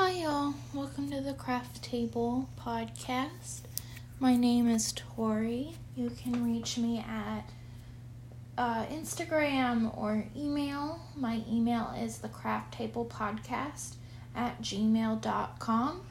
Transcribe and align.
Hi, 0.00 0.12
y'all. 0.12 0.54
Welcome 0.72 1.10
to 1.10 1.20
the 1.20 1.32
Craft 1.32 1.82
Table 1.82 2.48
podcast. 2.56 3.62
My 4.20 4.36
name 4.36 4.68
is 4.68 4.92
Tori. 4.92 5.72
You 5.96 6.10
can 6.10 6.44
reach 6.44 6.78
me 6.78 7.00
at 7.00 7.50
uh, 8.56 8.86
Instagram 8.86 9.98
or 9.98 10.24
email. 10.36 11.00
My 11.16 11.42
email 11.50 11.92
is 12.00 12.18
the 12.18 12.28
Craft 12.28 12.74
Table 12.74 13.06
Podcast 13.06 13.96
at 14.36 14.62
gmail.com. 14.62 16.02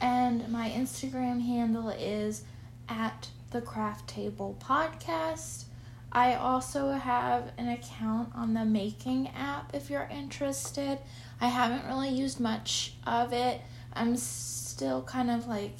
And 0.00 0.48
my 0.48 0.70
Instagram 0.70 1.40
handle 1.40 1.90
is 1.90 2.42
at 2.88 3.28
the 3.52 3.60
Craft 3.60 4.08
Table 4.08 4.58
Podcast. 4.60 5.66
I 6.10 6.34
also 6.34 6.92
have 6.92 7.52
an 7.58 7.68
account 7.68 8.30
on 8.34 8.54
the 8.54 8.64
Making 8.64 9.28
app 9.36 9.74
if 9.74 9.90
you're 9.90 10.08
interested. 10.10 10.98
I 11.40 11.48
haven't 11.48 11.86
really 11.86 12.08
used 12.08 12.40
much 12.40 12.94
of 13.06 13.32
it. 13.32 13.60
I'm 13.92 14.16
still 14.16 15.02
kind 15.02 15.30
of 15.30 15.46
like 15.46 15.76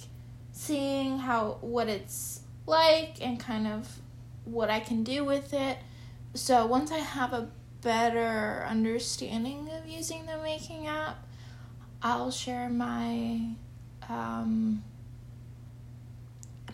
seeing 0.52 1.18
how 1.18 1.58
what 1.60 1.88
it's 1.88 2.40
like 2.66 3.24
and 3.24 3.40
kind 3.40 3.66
of 3.66 4.00
what 4.44 4.68
I 4.70 4.80
can 4.80 5.02
do 5.02 5.24
with 5.24 5.54
it. 5.54 5.78
So 6.34 6.66
once 6.66 6.92
I 6.92 6.98
have 6.98 7.32
a 7.32 7.48
better 7.80 8.66
understanding 8.68 9.70
of 9.70 9.88
using 9.88 10.26
the 10.26 10.36
Making 10.42 10.86
app, 10.86 11.24
I'll 12.02 12.30
share 12.30 12.68
my 12.68 13.40
um, 14.08 14.84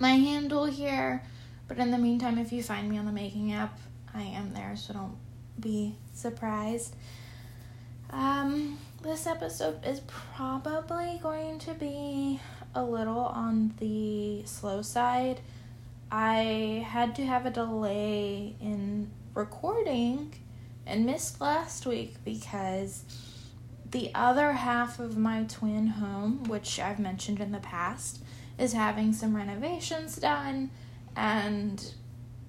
my 0.00 0.12
handle 0.12 0.64
here. 0.64 1.22
But 1.68 1.78
in 1.78 1.90
the 1.90 1.98
meantime, 1.98 2.38
if 2.38 2.52
you 2.52 2.62
find 2.62 2.88
me 2.88 2.98
on 2.98 3.06
the 3.06 3.12
Making 3.12 3.52
app, 3.52 3.78
I 4.14 4.22
am 4.22 4.52
there, 4.52 4.76
so 4.76 4.92
don't 4.92 5.16
be 5.58 5.96
surprised. 6.12 6.94
Um, 8.10 8.78
this 9.02 9.26
episode 9.26 9.84
is 9.84 10.00
probably 10.06 11.18
going 11.22 11.58
to 11.60 11.74
be 11.74 12.40
a 12.74 12.82
little 12.82 13.18
on 13.18 13.74
the 13.78 14.44
slow 14.44 14.82
side. 14.82 15.40
I 16.10 16.86
had 16.86 17.16
to 17.16 17.26
have 17.26 17.46
a 17.46 17.50
delay 17.50 18.54
in 18.60 19.10
recording 19.34 20.34
and 20.86 21.06
missed 21.06 21.40
last 21.40 21.86
week 21.86 22.16
because 22.24 23.04
the 23.90 24.10
other 24.14 24.52
half 24.52 24.98
of 25.00 25.16
my 25.16 25.44
twin 25.44 25.86
home, 25.86 26.44
which 26.44 26.78
I've 26.78 26.98
mentioned 26.98 27.40
in 27.40 27.52
the 27.52 27.58
past, 27.58 28.22
is 28.58 28.72
having 28.72 29.12
some 29.12 29.34
renovations 29.34 30.16
done 30.16 30.70
and 31.16 31.94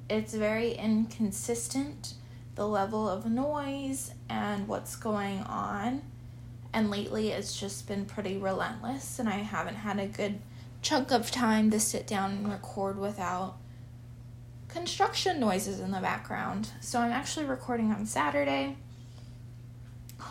it's 0.10 0.34
very 0.34 0.74
inconsistent 0.74 2.14
the 2.56 2.68
level 2.68 3.10
of 3.10 3.26
noise 3.26 4.12
and 4.30 4.68
what's 4.68 4.96
going 4.96 5.42
on. 5.42 6.02
And 6.74 6.90
lately 6.90 7.30
it's 7.30 7.60
just 7.60 7.88
been 7.88 8.06
pretty 8.06 8.38
relentless, 8.38 9.20
and 9.20 9.30
I 9.30 9.38
haven't 9.38 9.76
had 9.76 10.00
a 10.00 10.08
good 10.08 10.40
chunk 10.82 11.12
of 11.12 11.32
time 11.32 11.72
to 11.72 11.80
sit 11.80 12.06
down 12.06 12.32
and 12.32 12.52
record 12.52 13.00
without 13.00 13.58
construction 14.68 15.40
noises 15.40 15.80
in 15.80 15.92
the 15.92 16.00
background. 16.00 16.70
So 16.82 17.00
I'm 17.00 17.12
actually 17.12 17.46
recording 17.46 17.92
on 17.92 18.06
Saturday. 18.06 18.78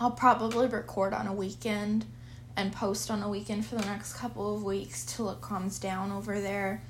I'll 0.00 0.10
probably 0.10 0.66
record 0.66 1.14
on 1.14 1.26
a 1.26 1.32
weekend 1.32 2.04
and 2.56 2.72
post 2.72 3.10
on 3.10 3.22
a 3.22 3.28
weekend 3.28 3.64
for 3.64 3.76
the 3.76 3.84
next 3.84 4.14
couple 4.14 4.54
of 4.54 4.62
weeks 4.62 5.04
till 5.04 5.30
it 5.30 5.40
calms 5.40 5.78
down 5.78 6.12
over 6.12 6.40
there. 6.40 6.82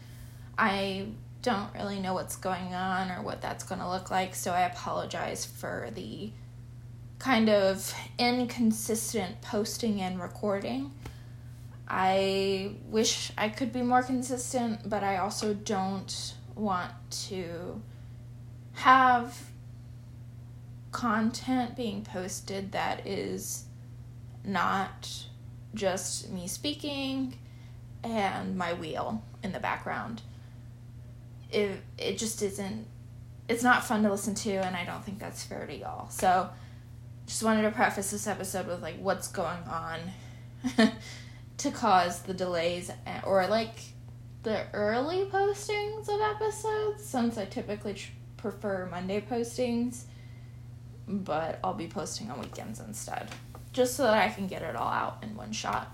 I 0.59 1.06
don't 1.45 1.73
really 1.75 2.00
know 2.00 2.14
what's 2.14 2.37
going 2.37 2.75
on 2.75 3.11
or 3.11 3.23
what 3.23 3.42
that's 3.42 3.64
going 3.64 3.81
to 3.81 3.89
look 3.89 4.11
like, 4.11 4.34
so 4.34 4.53
I 4.53 4.62
apologize 4.62 5.45
for 5.45 5.91
the 5.95 6.31
kind 7.19 7.50
of 7.50 7.95
inconsistent 8.19 9.42
posting 9.42 10.00
and 10.00 10.19
recording. 10.19 10.91
I 11.87 12.77
wish 12.87 13.31
I 13.37 13.50
could 13.50 13.75
be 13.75 13.83
more 13.83 14.03
consistent, 14.03 14.89
but 14.89 15.05
I 15.05 15.19
also 15.19 15.53
don't 15.53 16.34
want 16.55 16.92
to 17.28 17.82
have 18.72 19.38
content 20.93 21.76
being 21.76 22.05
posted 22.05 22.72
that 22.72 23.06
is 23.06 23.66
not 24.44 25.26
just 25.75 26.31
me 26.31 26.49
speaking 26.49 27.37
and 28.03 28.56
my 28.56 28.72
wheel 28.72 29.22
in 29.43 29.53
the 29.53 29.61
background 29.61 30.22
it 31.54 31.81
it 31.98 32.19
just 32.19 32.42
isn't 32.42 32.87
it's 33.48 33.62
not 33.62 33.84
fun 33.84 34.03
to 34.03 34.10
listen 34.10 34.34
to 34.34 34.50
and 34.50 34.75
I 34.75 34.84
don't 34.84 35.04
think 35.04 35.19
that's 35.19 35.44
fair 35.44 35.66
to 35.66 35.75
y'all. 35.75 36.09
So 36.10 36.48
just 37.26 37.42
wanted 37.42 37.62
to 37.62 37.70
preface 37.70 38.10
this 38.10 38.26
episode 38.26 38.66
with 38.66 38.82
like 38.82 38.98
what's 38.98 39.28
going 39.28 39.62
on 39.69 40.00
to 41.59 41.70
cause 41.70 42.22
the 42.22 42.34
delays 42.34 42.91
eh, 43.06 43.20
or 43.25 43.47
like 43.47 43.76
the 44.43 44.66
early 44.72 45.25
postings 45.26 46.09
of 46.09 46.20
episodes 46.20 47.04
since 47.04 47.38
I 47.38 47.47
typically 47.47 47.94
tr- 47.94 48.10
prefer 48.37 48.87
Monday 48.91 49.20
postings 49.20 50.04
but 51.06 51.59
I'll 51.62 51.75
be 51.75 51.87
posting 51.87 52.31
on 52.31 52.41
weekends 52.41 52.81
instead 52.81 53.28
just 53.75 53.97
so 53.97 54.04
that 54.04 54.14
I 54.14 54.31
can 54.31 54.47
get 54.47 54.62
it 54.62 54.76
all 54.76 54.88
out 54.88 55.19
in 55.22 55.37
one 55.37 55.53
shot. 55.53 55.91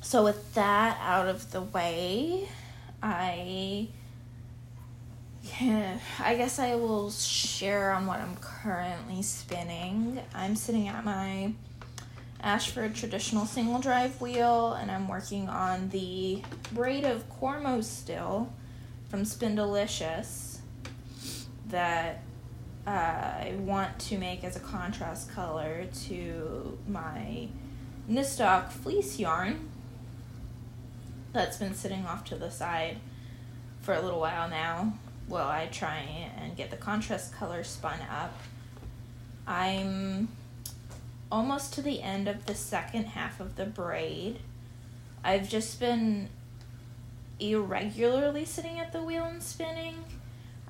So 0.00 0.24
with 0.24 0.54
that 0.54 0.98
out 1.00 1.28
of 1.28 1.52
the 1.52 1.60
way, 1.60 2.48
I 3.02 3.88
yeah, 5.60 5.98
I 6.18 6.34
guess 6.34 6.58
I 6.58 6.74
will 6.74 7.10
share 7.10 7.92
on 7.92 8.06
what 8.06 8.20
I'm 8.20 8.36
currently 8.36 9.22
spinning. 9.22 10.20
I'm 10.34 10.54
sitting 10.54 10.88
at 10.88 11.04
my 11.04 11.52
Ashford 12.42 12.94
traditional 12.94 13.46
single 13.46 13.80
drive 13.80 14.20
wheel 14.20 14.74
and 14.74 14.90
I'm 14.90 15.08
working 15.08 15.48
on 15.48 15.88
the 15.90 16.42
braid 16.72 17.04
of 17.04 17.24
Cormo 17.40 17.82
still 17.82 18.52
from 19.08 19.22
Spindalicious 19.24 20.58
that 21.68 22.22
uh, 22.86 22.90
I 22.90 23.54
want 23.58 23.98
to 24.00 24.18
make 24.18 24.44
as 24.44 24.56
a 24.56 24.60
contrast 24.60 25.30
color 25.30 25.86
to 26.06 26.78
my 26.88 27.48
Nistock 28.08 28.70
fleece 28.70 29.18
yarn 29.18 29.69
that's 31.32 31.56
been 31.56 31.74
sitting 31.74 32.06
off 32.06 32.24
to 32.26 32.36
the 32.36 32.50
side 32.50 32.96
for 33.80 33.94
a 33.94 34.00
little 34.00 34.20
while 34.20 34.48
now 34.48 34.94
while 35.26 35.48
I 35.48 35.66
try 35.66 35.98
and 36.36 36.56
get 36.56 36.70
the 36.70 36.76
contrast 36.76 37.32
color 37.32 37.62
spun 37.62 38.00
up. 38.10 38.34
I'm 39.46 40.28
almost 41.30 41.72
to 41.74 41.82
the 41.82 42.02
end 42.02 42.28
of 42.28 42.46
the 42.46 42.54
second 42.54 43.04
half 43.04 43.40
of 43.40 43.56
the 43.56 43.64
braid. 43.64 44.40
I've 45.22 45.48
just 45.48 45.78
been 45.78 46.28
irregularly 47.38 48.44
sitting 48.44 48.78
at 48.78 48.92
the 48.92 49.02
wheel 49.02 49.24
and 49.24 49.42
spinning. 49.42 50.04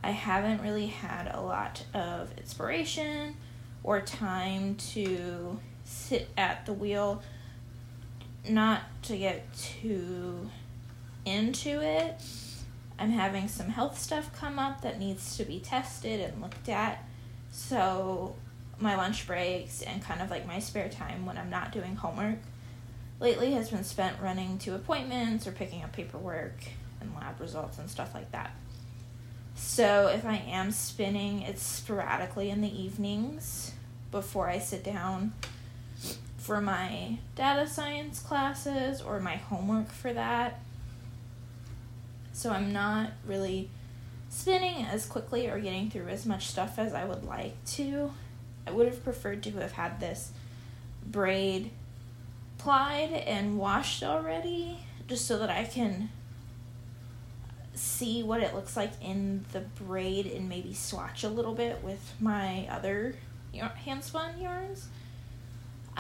I 0.03 0.11
haven't 0.11 0.63
really 0.63 0.87
had 0.87 1.31
a 1.35 1.41
lot 1.41 1.85
of 1.95 2.31
inspiration 2.39 3.37
or 3.83 4.01
time 4.01 4.75
to 4.93 5.59
sit 5.85 6.29
at 6.37 6.67
the 6.67 6.73
wheel 6.73 7.23
not 8.49 8.83
to 9.03 9.17
get 9.17 9.53
too 9.55 10.51
into 11.25 11.81
it. 11.83 12.23
I'm 12.99 13.11
having 13.11 13.49
some 13.49 13.69
health 13.69 13.99
stuff 13.99 14.31
come 14.37 14.59
up 14.59 14.83
that 14.83 14.99
needs 14.99 15.37
to 15.37 15.45
be 15.45 15.59
tested 15.59 16.21
and 16.21 16.41
looked 16.41 16.69
at. 16.69 17.05
So, 17.51 18.37
my 18.79 18.97
lunch 18.97 19.27
breaks 19.27 19.83
and 19.83 20.03
kind 20.03 20.23
of 20.23 20.31
like 20.31 20.47
my 20.47 20.59
spare 20.59 20.89
time 20.89 21.27
when 21.27 21.37
I'm 21.37 21.51
not 21.51 21.73
doing 21.73 21.97
homework 21.97 22.39
lately 23.19 23.53
has 23.53 23.71
been 23.71 23.85
spent 23.85 24.17
running 24.21 24.59
to 24.59 24.75
appointments 24.75 25.47
or 25.47 25.53
picking 25.53 25.83
up 25.83 25.93
paperwork 25.93 26.65
and 27.01 27.15
lab 27.15 27.41
results 27.41 27.79
and 27.79 27.91
stuff 27.91 28.15
like 28.15 28.31
that. 28.33 28.53
So, 29.55 30.09
if 30.09 30.25
I 30.25 30.37
am 30.37 30.71
spinning, 30.71 31.43
it's 31.43 31.63
sporadically 31.63 32.51
in 32.51 32.61
the 32.61 32.83
evenings 32.83 33.73
before 34.11 34.49
I 34.49 34.59
sit 34.59 34.83
down 34.83 35.33
for 36.51 36.61
my 36.61 37.17
data 37.37 37.65
science 37.65 38.19
classes 38.19 39.01
or 39.01 39.21
my 39.21 39.37
homework 39.37 39.93
for 39.93 40.13
that. 40.13 40.59
So 42.33 42.51
I'm 42.51 42.73
not 42.73 43.13
really 43.25 43.71
spinning 44.31 44.85
as 44.85 45.07
quickly 45.07 45.47
or 45.47 45.61
getting 45.61 45.91
through 45.91 46.09
as 46.09 46.27
much 46.27 46.49
stuff 46.49 46.77
as 46.77 46.93
I 46.93 47.05
would 47.05 47.23
like 47.23 47.55
to. 47.77 48.11
I 48.67 48.73
would 48.73 48.89
have 48.89 49.05
preferred 49.05 49.45
to 49.45 49.53
have 49.61 49.71
had 49.71 50.01
this 50.01 50.33
braid 51.07 51.71
plied 52.59 53.13
and 53.13 53.57
washed 53.57 54.03
already 54.03 54.79
just 55.07 55.27
so 55.27 55.39
that 55.39 55.51
I 55.51 55.63
can 55.63 56.09
see 57.75 58.25
what 58.25 58.41
it 58.41 58.57
looks 58.57 58.77
like 58.77 58.91
in 59.01 59.45
the 59.53 59.61
braid 59.61 60.27
and 60.27 60.49
maybe 60.49 60.75
swatch 60.75 61.23
a 61.23 61.29
little 61.29 61.55
bit 61.55 61.85
with 61.85 62.13
my 62.19 62.67
other 62.69 63.15
hand 63.55 64.03
spun 64.03 64.41
yarns. 64.41 64.89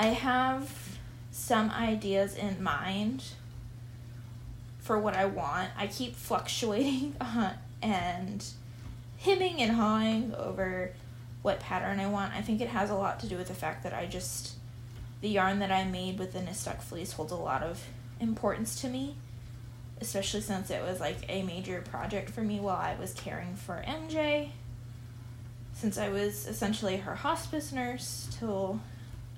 I 0.00 0.06
have 0.06 0.96
some 1.30 1.70
ideas 1.70 2.34
in 2.34 2.62
mind 2.62 3.22
for 4.78 4.98
what 4.98 5.14
I 5.14 5.26
want. 5.26 5.68
I 5.76 5.88
keep 5.88 6.16
fluctuating 6.16 7.16
uh, 7.20 7.52
and 7.82 8.42
hemming 9.18 9.60
and 9.60 9.72
hawing 9.72 10.34
over 10.34 10.92
what 11.42 11.60
pattern 11.60 12.00
I 12.00 12.06
want. 12.06 12.32
I 12.32 12.40
think 12.40 12.62
it 12.62 12.68
has 12.68 12.88
a 12.88 12.94
lot 12.94 13.20
to 13.20 13.26
do 13.26 13.36
with 13.36 13.48
the 13.48 13.54
fact 13.54 13.82
that 13.82 13.92
I 13.92 14.06
just 14.06 14.54
the 15.20 15.28
yarn 15.28 15.58
that 15.58 15.70
I 15.70 15.84
made 15.84 16.18
with 16.18 16.32
the 16.32 16.38
Nistock 16.38 16.80
fleece 16.80 17.12
holds 17.12 17.30
a 17.30 17.36
lot 17.36 17.62
of 17.62 17.84
importance 18.20 18.80
to 18.80 18.88
me, 18.88 19.16
especially 20.00 20.40
since 20.40 20.70
it 20.70 20.82
was 20.82 20.98
like 20.98 21.18
a 21.28 21.42
major 21.42 21.82
project 21.82 22.30
for 22.30 22.40
me 22.40 22.58
while 22.58 22.76
I 22.76 22.96
was 22.98 23.12
caring 23.12 23.54
for 23.54 23.84
MJ. 23.86 24.52
Since 25.74 25.98
I 25.98 26.08
was 26.08 26.46
essentially 26.46 26.96
her 26.96 27.16
hospice 27.16 27.70
nurse 27.70 28.34
till 28.38 28.80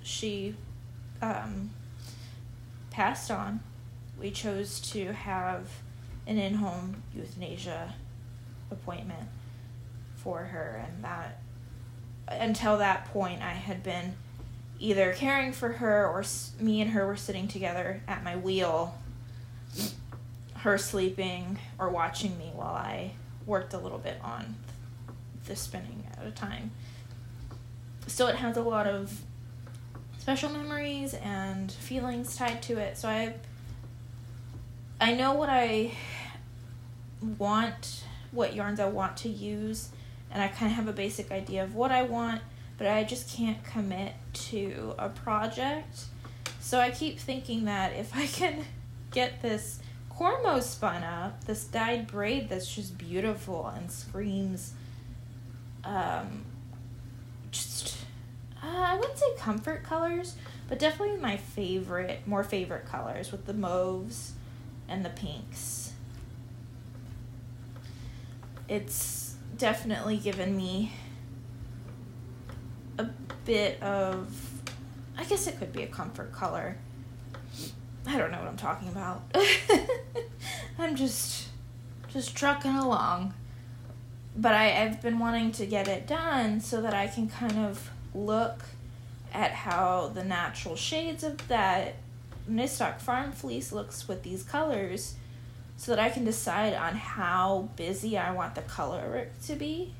she 0.02 0.54
um, 1.20 1.70
passed 2.90 3.30
on, 3.30 3.60
we 4.20 4.30
chose 4.30 4.80
to 4.92 5.12
have 5.12 5.68
an 6.26 6.38
in 6.38 6.54
home 6.54 7.02
euthanasia 7.14 7.94
appointment 8.70 9.28
for 10.16 10.44
her, 10.44 10.84
and 10.86 11.02
that 11.04 11.40
until 12.28 12.78
that 12.78 13.06
point, 13.06 13.42
I 13.42 13.50
had 13.50 13.82
been 13.82 14.14
either 14.78 15.12
caring 15.12 15.52
for 15.52 15.72
her 15.72 16.06
or 16.06 16.24
me 16.60 16.80
and 16.80 16.90
her 16.90 17.06
were 17.06 17.16
sitting 17.16 17.48
together 17.48 18.02
at 18.08 18.24
my 18.24 18.36
wheel, 18.36 18.98
her 20.58 20.78
sleeping 20.78 21.58
or 21.78 21.88
watching 21.88 22.38
me 22.38 22.50
while 22.54 22.74
I 22.74 23.12
worked 23.46 23.74
a 23.74 23.78
little 23.78 23.98
bit 23.98 24.18
on 24.22 24.56
the 25.46 25.56
spinning 25.56 26.06
at 26.16 26.26
a 26.26 26.30
time. 26.30 26.70
So 28.06 28.26
it 28.28 28.36
has 28.36 28.56
a 28.56 28.62
lot 28.62 28.86
of 28.86 29.22
special 30.22 30.50
memories 30.50 31.14
and 31.14 31.72
feelings 31.72 32.36
tied 32.36 32.62
to 32.62 32.78
it. 32.78 32.96
So 32.96 33.08
I 33.08 33.34
I 35.00 35.14
know 35.14 35.32
what 35.32 35.48
I 35.48 35.94
want, 37.38 38.04
what 38.30 38.54
yarns 38.54 38.78
I 38.78 38.86
want 38.86 39.16
to 39.16 39.28
use 39.28 39.88
and 40.30 40.40
I 40.40 40.46
kind 40.46 40.70
of 40.70 40.76
have 40.76 40.86
a 40.86 40.92
basic 40.92 41.32
idea 41.32 41.64
of 41.64 41.74
what 41.74 41.90
I 41.90 42.04
want, 42.04 42.40
but 42.78 42.86
I 42.86 43.02
just 43.02 43.36
can't 43.36 43.64
commit 43.64 44.12
to 44.50 44.94
a 44.96 45.08
project. 45.08 46.04
So 46.60 46.78
I 46.78 46.92
keep 46.92 47.18
thinking 47.18 47.64
that 47.64 47.92
if 47.94 48.14
I 48.14 48.26
can 48.38 48.64
get 49.10 49.42
this 49.42 49.80
Cormo 50.08 50.62
spun 50.62 51.02
up, 51.02 51.42
this 51.46 51.64
dyed 51.64 52.06
braid 52.06 52.48
that's 52.48 52.72
just 52.72 52.96
beautiful 52.96 53.66
and 53.66 53.90
screams 53.90 54.74
um 55.82 56.44
uh, 58.62 58.66
I 58.66 58.96
wouldn't 58.96 59.18
say 59.18 59.26
comfort 59.36 59.82
colors, 59.82 60.36
but 60.68 60.78
definitely 60.78 61.16
my 61.20 61.36
favorite, 61.36 62.20
more 62.26 62.44
favorite 62.44 62.86
colors 62.86 63.32
with 63.32 63.46
the 63.46 63.54
mauves 63.54 64.32
and 64.88 65.04
the 65.04 65.10
pinks. 65.10 65.92
It's 68.68 69.34
definitely 69.56 70.16
given 70.16 70.56
me 70.56 70.92
a 72.98 73.04
bit 73.44 73.82
of 73.82 74.52
I 75.16 75.24
guess 75.24 75.46
it 75.46 75.58
could 75.58 75.72
be 75.72 75.82
a 75.82 75.86
comfort 75.86 76.32
color. 76.32 76.76
I 78.06 78.18
don't 78.18 78.32
know 78.32 78.38
what 78.38 78.48
I'm 78.48 78.56
talking 78.56 78.88
about. 78.88 79.22
I'm 80.78 80.96
just 80.96 81.48
just 82.08 82.34
trucking 82.34 82.74
along. 82.74 83.34
But 84.34 84.54
I, 84.54 84.82
I've 84.82 85.00
been 85.02 85.18
wanting 85.18 85.52
to 85.52 85.66
get 85.66 85.86
it 85.88 86.06
done 86.06 86.60
so 86.60 86.80
that 86.80 86.94
I 86.94 87.06
can 87.06 87.28
kind 87.28 87.58
of 87.58 87.91
look 88.14 88.62
at 89.32 89.52
how 89.52 90.10
the 90.14 90.24
natural 90.24 90.76
shades 90.76 91.24
of 91.24 91.48
that 91.48 91.94
Nistock 92.50 93.00
Farm 93.00 93.32
fleece 93.32 93.72
looks 93.72 94.08
with 94.08 94.22
these 94.22 94.42
colors 94.42 95.14
so 95.76 95.94
that 95.94 95.98
I 95.98 96.10
can 96.10 96.24
decide 96.24 96.74
on 96.74 96.94
how 96.94 97.70
busy 97.76 98.18
I 98.18 98.32
want 98.32 98.54
the 98.54 98.62
color 98.62 99.08
work 99.08 99.40
to 99.46 99.54
be. 99.54 99.92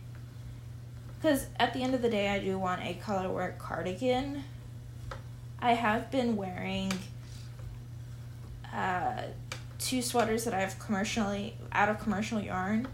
Because 1.21 1.47
at 1.59 1.73
the 1.73 1.83
end 1.83 1.95
of 1.95 2.03
the 2.03 2.11
day, 2.11 2.29
I 2.29 2.41
do 2.41 2.59
want 2.59 2.83
a 2.83 2.95
color 2.95 3.31
work 3.31 3.59
cardigan. 3.59 4.45
I 5.61 5.75
have 5.75 6.11
been 6.11 6.37
wearing 6.37 6.93
uh, 8.73 9.23
two 9.79 10.03
sweaters 10.03 10.45
that 10.45 10.55
I've 10.55 10.79
commercially 10.79 11.55
out 11.73 11.89
of 11.89 12.01
commercial 12.01 12.41
yarn. 12.41 12.89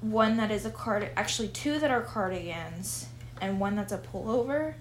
One 0.00 0.36
that 0.38 0.50
is 0.50 0.64
a 0.64 0.70
card, 0.70 1.08
actually 1.16 1.48
two 1.48 1.78
that 1.78 1.90
are 1.90 2.00
cardigans, 2.00 3.06
and 3.42 3.60
one 3.60 3.76
that's 3.76 3.92
a 3.92 3.98
pullover. 3.98 4.72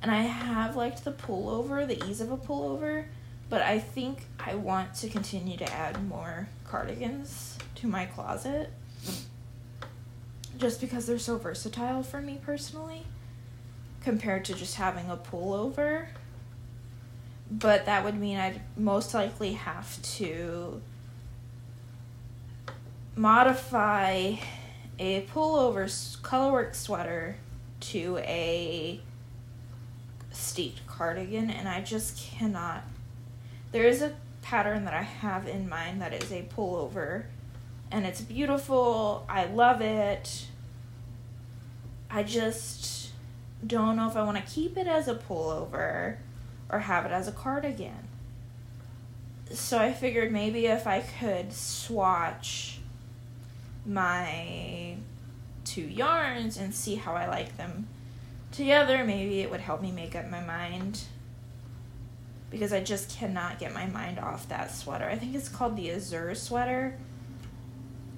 And 0.00 0.12
I 0.12 0.22
have 0.22 0.76
liked 0.76 1.04
the 1.04 1.12
pullover, 1.12 1.88
the 1.88 2.08
ease 2.08 2.20
of 2.20 2.30
a 2.30 2.36
pullover 2.36 3.06
but 3.48 3.62
I 3.62 3.78
think 3.78 4.26
I 4.38 4.54
want 4.54 4.94
to 4.96 5.08
continue 5.08 5.56
to 5.58 5.72
add 5.72 6.08
more 6.08 6.48
cardigans 6.64 7.58
to 7.76 7.86
my 7.86 8.06
closet 8.06 8.70
just 10.58 10.80
because 10.80 11.06
they're 11.06 11.18
so 11.18 11.36
versatile 11.36 12.02
for 12.02 12.20
me 12.20 12.40
personally 12.44 13.02
compared 14.00 14.44
to 14.46 14.54
just 14.54 14.76
having 14.76 15.10
a 15.10 15.16
pullover. 15.16 16.06
But 17.50 17.86
that 17.86 18.04
would 18.04 18.18
mean 18.18 18.38
I'd 18.38 18.60
most 18.76 19.14
likely 19.14 19.52
have 19.52 20.00
to 20.16 20.80
modify 23.14 24.36
a 24.98 25.22
pullover 25.26 25.84
colorwork 26.22 26.74
sweater 26.74 27.36
to 27.90 28.18
a 28.18 29.00
steeked 30.30 30.86
cardigan 30.86 31.50
and 31.50 31.68
I 31.68 31.80
just 31.80 32.18
cannot 32.18 32.84
there 33.74 33.88
is 33.88 34.02
a 34.02 34.12
pattern 34.40 34.84
that 34.84 34.94
I 34.94 35.02
have 35.02 35.48
in 35.48 35.68
mind 35.68 36.00
that 36.00 36.12
is 36.14 36.30
a 36.30 36.42
pullover, 36.42 37.24
and 37.90 38.06
it's 38.06 38.20
beautiful. 38.20 39.26
I 39.28 39.46
love 39.46 39.80
it. 39.80 40.46
I 42.08 42.22
just 42.22 43.10
don't 43.66 43.96
know 43.96 44.08
if 44.08 44.16
I 44.16 44.22
want 44.22 44.36
to 44.36 44.44
keep 44.44 44.76
it 44.76 44.86
as 44.86 45.08
a 45.08 45.16
pullover 45.16 46.18
or 46.70 46.78
have 46.78 47.04
it 47.04 47.10
as 47.10 47.26
a 47.26 47.32
cardigan. 47.32 48.06
So 49.50 49.78
I 49.78 49.92
figured 49.92 50.30
maybe 50.30 50.66
if 50.66 50.86
I 50.86 51.00
could 51.00 51.52
swatch 51.52 52.78
my 53.84 54.96
two 55.74 55.82
yarns 55.82 56.56
and 56.56 56.72
see 56.72 56.94
how 56.94 57.14
I 57.14 57.26
like 57.26 57.56
them 57.56 57.88
together, 58.52 59.04
maybe 59.04 59.40
it 59.40 59.50
would 59.50 59.60
help 59.60 59.82
me 59.82 59.90
make 59.90 60.14
up 60.14 60.30
my 60.30 60.40
mind 60.40 61.02
because 62.50 62.72
I 62.72 62.80
just 62.80 63.10
cannot 63.10 63.58
get 63.58 63.74
my 63.74 63.86
mind 63.86 64.20
off 64.20 64.48
that 64.48 64.70
sweater. 64.70 65.06
I 65.06 65.16
think 65.16 65.34
it's 65.34 65.48
called 65.48 65.76
the 65.76 65.90
Azure 65.90 66.36
sweater. 66.36 66.96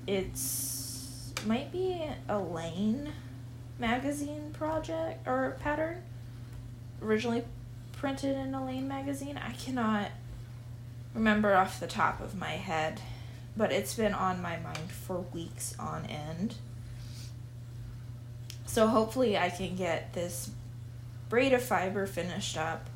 It's 0.06 1.32
might 1.46 1.72
be 1.72 2.02
a 2.28 2.38
Laine 2.38 3.12
magazine 3.78 4.50
project 4.52 5.26
or 5.26 5.56
pattern. 5.60 6.02
Originally 7.02 7.44
printed 7.92 8.36
in 8.36 8.52
a 8.52 8.64
Laine 8.64 8.86
magazine. 8.86 9.38
I 9.42 9.52
cannot 9.52 10.10
remember 11.14 11.54
off 11.54 11.80
the 11.80 11.86
top 11.86 12.20
of 12.20 12.34
my 12.36 12.52
head, 12.52 13.00
but 13.56 13.72
it's 13.72 13.94
been 13.94 14.12
on 14.12 14.42
my 14.42 14.58
mind 14.58 14.90
for 14.90 15.20
weeks 15.32 15.74
on 15.78 16.04
end. 16.06 16.56
So 18.66 18.86
hopefully 18.88 19.38
I 19.38 19.48
can 19.48 19.76
get 19.76 20.12
this 20.12 20.50
braid 21.28 21.52
of 21.52 21.62
fiber 21.62 22.06
finished 22.06 22.56
up 22.56 22.88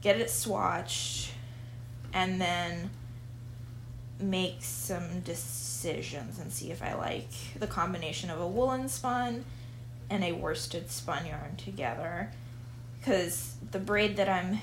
get 0.00 0.18
it 0.18 0.28
swatched, 0.28 1.30
and 2.12 2.40
then 2.40 2.90
make 4.18 4.56
some 4.60 5.20
decisions 5.20 6.38
and 6.38 6.52
see 6.52 6.70
if 6.70 6.82
I 6.82 6.94
like 6.94 7.28
the 7.58 7.66
combination 7.66 8.30
of 8.30 8.40
a 8.40 8.46
woolen 8.46 8.88
spun 8.88 9.44
and 10.10 10.24
a 10.24 10.32
worsted 10.32 10.90
spun 10.90 11.26
yarn 11.26 11.56
together. 11.56 12.30
Because 12.98 13.54
the 13.70 13.78
braid 13.78 14.16
that 14.16 14.28
I'm 14.28 14.58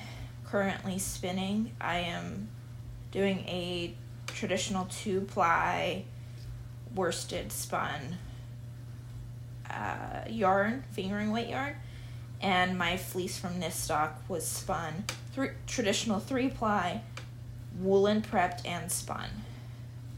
currently 0.45 0.99
spinning, 0.99 1.71
I 1.81 1.99
am 1.99 2.49
doing 3.11 3.39
a 3.47 3.93
traditional 4.27 4.85
two 4.85 5.21
ply 5.21 6.05
worsted 6.93 7.51
spun 7.51 8.17
uh, 9.69 10.29
yarn, 10.29 10.83
fingering 10.91 11.31
weight 11.31 11.49
yarn 11.49 11.75
and 12.41 12.77
my 12.77 12.97
fleece 12.97 13.37
from 13.37 13.59
Nistock 13.59 14.11
was 14.27 14.45
spun 14.45 15.05
through 15.33 15.51
traditional 15.65 16.19
three 16.19 16.49
ply, 16.49 17.01
woolen 17.79 18.21
prepped 18.21 18.65
and 18.65 18.91
spun. 18.91 19.29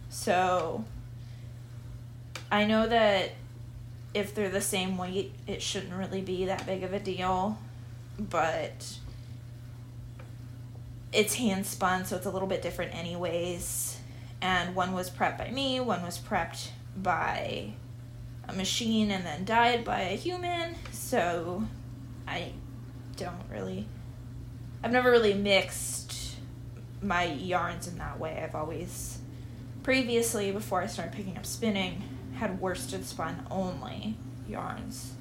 So 0.10 0.84
I 2.52 2.66
know 2.66 2.88
that 2.88 3.32
if 4.14 4.34
they're 4.34 4.50
the 4.50 4.62
same 4.62 4.98
weight, 4.98 5.34
it 5.48 5.62
shouldn't 5.62 5.94
really 5.94 6.22
be 6.22 6.46
that 6.46 6.66
big 6.66 6.84
of 6.84 6.94
a 6.94 7.00
deal, 7.00 7.58
but 8.18 8.98
it's 11.14 11.36
hand 11.36 11.66
spun, 11.66 12.06
so 12.06 12.18
it's 12.18 12.26
a 12.26 12.32
little 12.32 12.48
bit 12.48 12.62
different, 12.62 12.94
anyways. 12.94 13.98
And 14.42 14.76
one 14.76 14.94
was 14.94 15.10
prepped 15.10 15.38
by 15.38 15.52
me, 15.52 15.80
one 15.80 16.02
was 16.02 16.18
prepped 16.18 16.70
by 16.98 17.74
a 18.50 18.54
machine, 18.56 19.12
and 19.12 19.26
then 19.26 19.46
dyed 19.46 19.84
by 19.84 20.02
a 20.02 20.16
human. 20.16 20.76
So 20.92 21.64
I 22.28 22.54
don't 23.18 23.44
really. 23.52 23.88
I've 24.84 24.92
never 24.92 25.12
really 25.12 25.34
mixed 25.34 26.36
my 27.02 27.26
yarns 27.26 27.88
in 27.88 27.98
that 27.98 28.20
way. 28.20 28.42
I've 28.44 28.56
always, 28.56 29.20
previously, 29.84 30.52
before 30.52 30.82
I 30.82 30.88
started 30.88 31.14
picking 31.14 31.38
up 31.38 31.46
spinning, 31.46 32.02
had 32.36 32.60
worsted 32.62 33.06
spun 33.06 33.46
only 33.50 34.16
yarns. 34.48 35.14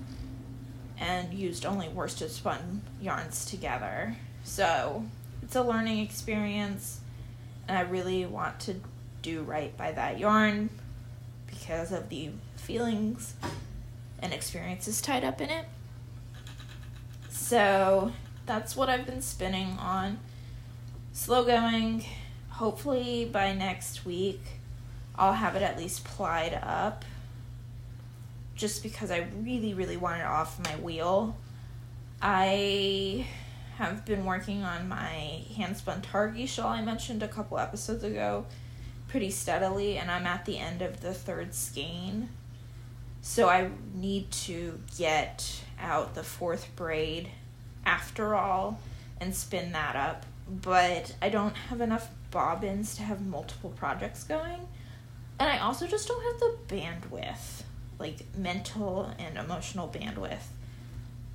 and 1.00 1.32
used 1.32 1.64
only 1.64 1.88
worsted 1.88 2.30
spun 2.30 2.82
yarns 3.00 3.44
together. 3.44 4.16
So 4.44 5.04
it's 5.42 5.56
a 5.56 5.62
learning 5.62 5.98
experience, 6.00 7.00
and 7.66 7.76
I 7.76 7.82
really 7.82 8.26
want 8.26 8.60
to 8.60 8.74
do 9.22 9.42
right 9.42 9.76
by 9.76 9.92
that 9.92 10.18
yarn 10.18 10.70
because 11.48 11.92
of 11.92 12.08
the 12.08 12.30
feelings 12.56 13.34
and 14.20 14.32
experiences 14.32 15.00
tied 15.00 15.24
up 15.24 15.40
in 15.40 15.50
it. 15.50 15.66
So 17.28 18.12
that's 18.46 18.76
what 18.76 18.88
I've 18.88 19.06
been 19.06 19.22
spinning 19.22 19.76
on. 19.78 20.18
Slow 21.12 21.44
going. 21.44 22.04
Hopefully 22.50 23.24
by 23.24 23.52
next 23.52 24.04
week, 24.04 24.40
I'll 25.16 25.32
have 25.32 25.54
it 25.56 25.62
at 25.62 25.78
least 25.78 26.04
plied 26.04 26.58
up. 26.62 27.04
Just 28.54 28.82
because 28.82 29.10
I 29.10 29.28
really, 29.40 29.74
really 29.74 29.96
want 29.96 30.20
it 30.20 30.26
off 30.26 30.58
my 30.64 30.76
wheel. 30.76 31.36
I 32.20 33.26
have 33.76 34.04
been 34.04 34.24
working 34.24 34.64
on 34.64 34.88
my 34.88 35.42
handspun 35.56 36.02
Targhee 36.02 36.48
shawl 36.48 36.68
I 36.68 36.82
mentioned 36.82 37.22
a 37.22 37.28
couple 37.28 37.58
episodes 37.58 38.02
ago 38.02 38.44
pretty 39.08 39.30
steadily, 39.30 39.98
and 39.98 40.10
I'm 40.10 40.26
at 40.26 40.44
the 40.44 40.58
end 40.58 40.82
of 40.82 41.00
the 41.00 41.12
third 41.12 41.54
skein. 41.54 42.28
So 43.20 43.48
I 43.48 43.70
need 43.94 44.30
to 44.30 44.78
get 44.96 45.62
out 45.80 46.14
the 46.14 46.22
fourth 46.22 46.68
braid 46.76 47.30
after 47.84 48.34
all 48.34 48.80
and 49.20 49.34
spin 49.34 49.72
that 49.72 49.96
up. 49.96 50.24
But 50.48 51.14
I 51.20 51.28
don't 51.28 51.56
have 51.56 51.80
enough 51.80 52.08
bobbins 52.30 52.94
to 52.96 53.02
have 53.02 53.20
multiple 53.20 53.70
projects 53.70 54.24
going. 54.24 54.68
And 55.38 55.48
I 55.48 55.58
also 55.58 55.86
just 55.86 56.08
don't 56.08 56.22
have 56.22 56.40
the 56.40 56.56
bandwidth, 56.68 57.62
like 57.98 58.34
mental 58.36 59.12
and 59.18 59.36
emotional 59.36 59.88
bandwidth, 59.88 60.46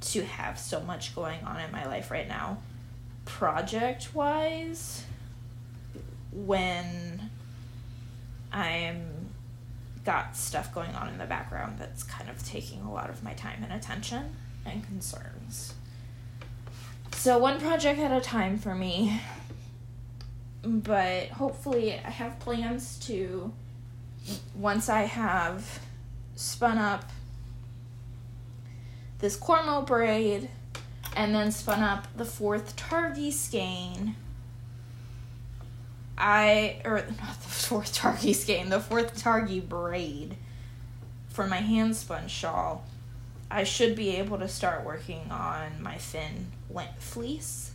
to 0.02 0.26
have 0.26 0.60
so 0.60 0.82
much 0.82 1.16
going 1.16 1.44
on 1.44 1.60
in 1.60 1.72
my 1.72 1.86
life 1.86 2.12
right 2.12 2.28
now. 2.28 2.58
Project 3.26 4.14
wise, 4.14 5.04
when 6.32 7.13
I'm 8.54 9.24
got 10.06 10.36
stuff 10.36 10.74
going 10.74 10.94
on 10.96 11.10
in 11.10 11.18
the 11.18 11.26
background 11.26 11.78
that's 11.80 12.04
kind 12.04 12.30
of 12.30 12.46
taking 12.46 12.82
a 12.82 12.92
lot 12.92 13.10
of 13.10 13.24
my 13.24 13.34
time 13.34 13.64
and 13.64 13.72
attention 13.72 14.36
and 14.66 14.86
concerns. 14.86 15.74
So, 17.14 17.38
one 17.38 17.60
project 17.60 18.00
at 18.00 18.12
a 18.12 18.22
time 18.22 18.58
for 18.58 18.76
me. 18.76 19.22
But 20.62 21.28
hopefully, 21.28 21.94
I 21.94 22.10
have 22.10 22.40
plans 22.40 22.98
to, 23.08 23.52
once 24.56 24.88
I 24.88 25.02
have 25.02 25.80
spun 26.36 26.78
up 26.78 27.10
this 29.20 29.38
Cormo 29.38 29.86
braid 29.86 30.50
and 31.16 31.36
then 31.36 31.52
spun 31.52 31.82
up 31.82 32.08
the 32.18 32.26
fourth 32.26 32.76
Targhee 32.76 33.32
skein 33.32 34.16
I 36.18 36.82
or 36.86 36.98
not 37.20 37.42
the 37.42 37.50
fourth 37.50 37.94
Targhee 37.94 38.36
skein, 38.36 38.70
the 38.70 38.80
fourth 38.80 39.22
Targhee 39.22 39.68
braid 39.68 40.38
for 41.30 41.48
my 41.48 41.58
handspun 41.58 42.30
shawl. 42.30 42.86
I 43.50 43.64
should 43.64 43.96
be 43.96 44.16
able 44.18 44.40
to 44.40 44.48
start 44.48 44.84
working 44.84 45.30
on 45.30 45.82
my 45.82 45.98
thin 45.98 46.48
lint 46.70 46.98
fleece 47.00 47.72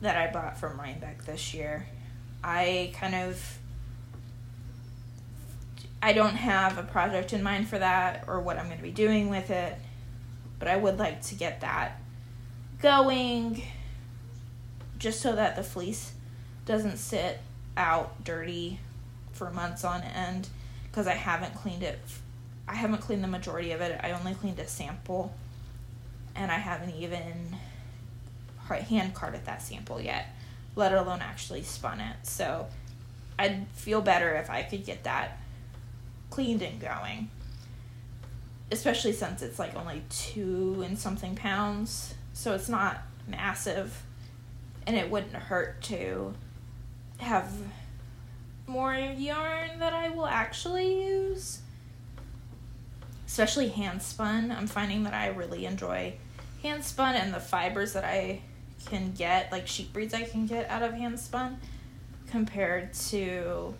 that 0.00 0.16
I 0.16 0.30
bought 0.30 0.58
from 0.58 0.78
Rhinebeck 0.78 1.24
this 1.24 1.54
year. 1.54 1.86
I 2.44 2.92
kind 2.94 3.14
of 3.14 3.58
I 6.00 6.12
don't 6.12 6.36
have 6.36 6.78
a 6.78 6.82
project 6.82 7.32
in 7.32 7.42
mind 7.42 7.68
for 7.68 7.78
that 7.78 8.24
or 8.28 8.40
what 8.40 8.56
I'm 8.56 8.66
going 8.66 8.76
to 8.76 8.82
be 8.82 8.90
doing 8.90 9.28
with 9.28 9.50
it, 9.50 9.74
but 10.58 10.68
I 10.68 10.76
would 10.76 10.98
like 10.98 11.22
to 11.22 11.34
get 11.34 11.60
that 11.62 12.00
going 12.80 13.62
just 14.98 15.20
so 15.20 15.34
that 15.34 15.56
the 15.56 15.64
fleece 15.64 16.12
doesn't 16.68 16.98
sit 16.98 17.40
out 17.78 18.22
dirty 18.22 18.78
for 19.32 19.50
months 19.50 19.84
on 19.84 20.02
end 20.02 20.48
because 20.84 21.06
I 21.06 21.14
haven't 21.14 21.54
cleaned 21.54 21.82
it. 21.82 21.98
I 22.68 22.74
haven't 22.74 23.00
cleaned 23.00 23.24
the 23.24 23.28
majority 23.28 23.72
of 23.72 23.80
it. 23.80 23.98
I 24.04 24.12
only 24.12 24.34
cleaned 24.34 24.58
a 24.58 24.68
sample, 24.68 25.32
and 26.36 26.52
I 26.52 26.56
haven't 26.58 26.94
even 26.94 27.56
hand 28.68 29.14
carded 29.14 29.46
that 29.46 29.62
sample 29.62 29.98
yet, 29.98 30.26
let 30.76 30.92
alone 30.92 31.20
actually 31.22 31.62
spun 31.62 32.00
it. 32.00 32.16
So 32.24 32.66
I'd 33.38 33.66
feel 33.72 34.02
better 34.02 34.34
if 34.34 34.50
I 34.50 34.62
could 34.62 34.84
get 34.84 35.04
that 35.04 35.38
cleaned 36.28 36.60
and 36.60 36.78
going. 36.78 37.30
Especially 38.70 39.14
since 39.14 39.40
it's 39.40 39.58
like 39.58 39.74
only 39.74 40.02
two 40.10 40.84
and 40.86 40.98
something 40.98 41.34
pounds, 41.34 42.14
so 42.34 42.52
it's 42.52 42.68
not 42.68 42.98
massive, 43.26 44.02
and 44.86 44.94
it 44.94 45.10
wouldn't 45.10 45.32
hurt 45.34 45.80
to 45.84 46.34
have 47.18 47.52
more 48.66 48.94
yarn 48.94 49.78
that 49.78 49.92
I 49.92 50.08
will 50.08 50.26
actually 50.26 51.04
use. 51.04 51.60
Especially 53.26 53.68
hand 53.68 54.02
spun. 54.02 54.50
I'm 54.50 54.66
finding 54.66 55.04
that 55.04 55.14
I 55.14 55.28
really 55.28 55.66
enjoy 55.66 56.14
hand 56.62 56.84
spun 56.84 57.14
and 57.14 57.32
the 57.32 57.40
fibers 57.40 57.92
that 57.92 58.04
I 58.04 58.40
can 58.86 59.12
get, 59.12 59.52
like 59.52 59.66
sheep 59.66 59.92
breeds 59.92 60.14
I 60.14 60.22
can 60.22 60.46
get 60.46 60.68
out 60.70 60.82
of 60.82 60.94
hand 60.94 61.20
spun, 61.20 61.58
compared 62.30 62.94
to 62.94 63.74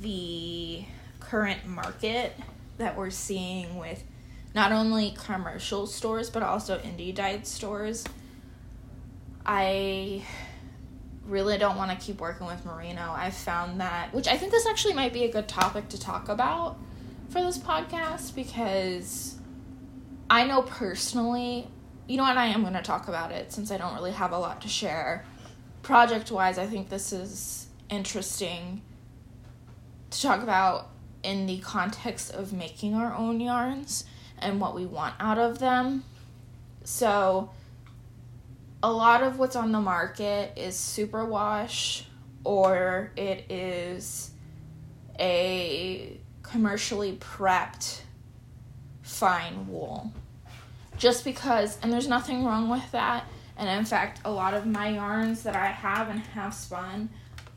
the 0.00 0.84
current 1.20 1.66
market 1.66 2.34
that 2.78 2.96
we're 2.96 3.10
seeing 3.10 3.76
with 3.76 4.04
not 4.54 4.72
only 4.72 5.14
commercial 5.18 5.86
stores 5.86 6.30
but 6.30 6.42
also 6.42 6.78
indie 6.78 7.14
dyed 7.14 7.46
stores. 7.46 8.04
I 9.44 10.22
really 11.28 11.58
don't 11.58 11.76
want 11.76 11.90
to 11.90 12.06
keep 12.06 12.20
working 12.20 12.46
with 12.46 12.64
merino. 12.64 13.12
I've 13.14 13.34
found 13.34 13.80
that, 13.80 14.12
which 14.12 14.26
I 14.26 14.36
think 14.36 14.52
this 14.52 14.66
actually 14.66 14.94
might 14.94 15.12
be 15.12 15.24
a 15.24 15.32
good 15.32 15.48
topic 15.48 15.88
to 15.90 16.00
talk 16.00 16.28
about 16.28 16.78
for 17.28 17.42
this 17.42 17.58
podcast 17.58 18.34
because 18.34 19.36
I 20.30 20.44
know 20.44 20.62
personally, 20.62 21.68
you 22.06 22.16
know 22.16 22.22
what, 22.22 22.36
I 22.36 22.46
am 22.46 22.62
going 22.62 22.74
to 22.74 22.82
talk 22.82 23.08
about 23.08 23.32
it 23.32 23.52
since 23.52 23.70
I 23.70 23.76
don't 23.76 23.94
really 23.94 24.12
have 24.12 24.32
a 24.32 24.38
lot 24.38 24.62
to 24.62 24.68
share. 24.68 25.24
Project 25.82 26.30
wise, 26.30 26.58
I 26.58 26.66
think 26.66 26.88
this 26.88 27.12
is 27.12 27.68
interesting 27.90 28.82
to 30.10 30.22
talk 30.22 30.42
about 30.42 30.88
in 31.22 31.46
the 31.46 31.58
context 31.58 32.32
of 32.32 32.52
making 32.52 32.94
our 32.94 33.14
own 33.14 33.40
yarns 33.40 34.04
and 34.38 34.60
what 34.60 34.74
we 34.74 34.86
want 34.86 35.14
out 35.20 35.38
of 35.38 35.58
them. 35.58 36.04
So, 36.84 37.50
a 38.82 38.90
lot 38.90 39.22
of 39.22 39.38
what's 39.38 39.56
on 39.56 39.72
the 39.72 39.80
market 39.80 40.56
is 40.56 40.76
super 40.76 41.24
wash 41.24 42.04
or 42.44 43.12
it 43.16 43.50
is 43.50 44.30
a 45.18 46.18
commercially 46.42 47.16
prepped 47.16 48.00
fine 49.02 49.66
wool. 49.68 50.12
Just 50.96 51.24
because, 51.24 51.78
and 51.82 51.92
there's 51.92 52.08
nothing 52.08 52.44
wrong 52.44 52.68
with 52.68 52.90
that. 52.92 53.24
And 53.56 53.68
in 53.68 53.84
fact, 53.84 54.20
a 54.24 54.30
lot 54.30 54.54
of 54.54 54.66
my 54.66 54.90
yarns 54.90 55.42
that 55.42 55.56
I 55.56 55.66
have 55.66 56.08
and 56.08 56.20
have 56.20 56.54
spun 56.54 57.10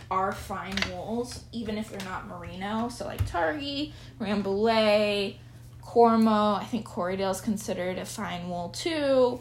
are 0.10 0.32
fine 0.32 0.76
wools, 0.90 1.44
even 1.52 1.78
if 1.78 1.90
they're 1.90 2.04
not 2.10 2.28
merino. 2.28 2.90
So, 2.90 3.06
like 3.06 3.26
Targhee, 3.28 3.94
Rambouillet, 4.20 5.38
Cormo, 5.82 6.60
I 6.60 6.66
think 6.66 6.86
Corriedale 6.86 7.32
is 7.32 7.42
considered 7.42 7.98
a 7.98 8.06
fine 8.06 8.50
wool 8.50 8.70
too. 8.70 9.40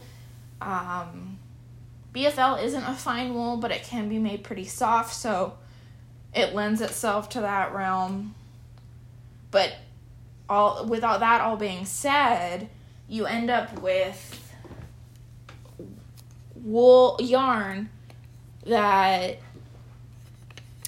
Um, 0.61 1.40
BFL 2.15 2.63
isn't 2.63 2.83
a 2.83 2.95
fine 2.95 3.35
wool, 3.35 3.57
but 3.57 3.71
it 3.71 3.85
can 3.85 4.09
be 4.09 4.19
made 4.19 4.43
pretty 4.43 4.65
soft, 4.65 5.15
so 5.15 5.55
it 6.35 6.55
lends 6.55 6.81
itself 6.81 7.29
to 7.31 7.41
that 7.41 7.73
realm. 7.73 8.35
But 9.51 9.75
all 10.49 10.87
without 10.87 11.21
that 11.21 11.41
all 11.41 11.57
being 11.57 11.85
said, 11.85 12.69
you 13.09 13.27
end 13.27 13.51
up 13.51 13.81
with 13.81 14.37
wool 16.55 17.17
yarn 17.21 17.89
that 18.67 19.39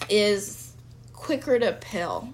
is 0.09 0.73
quicker 1.13 1.59
to 1.59 1.73
pill. 1.73 2.31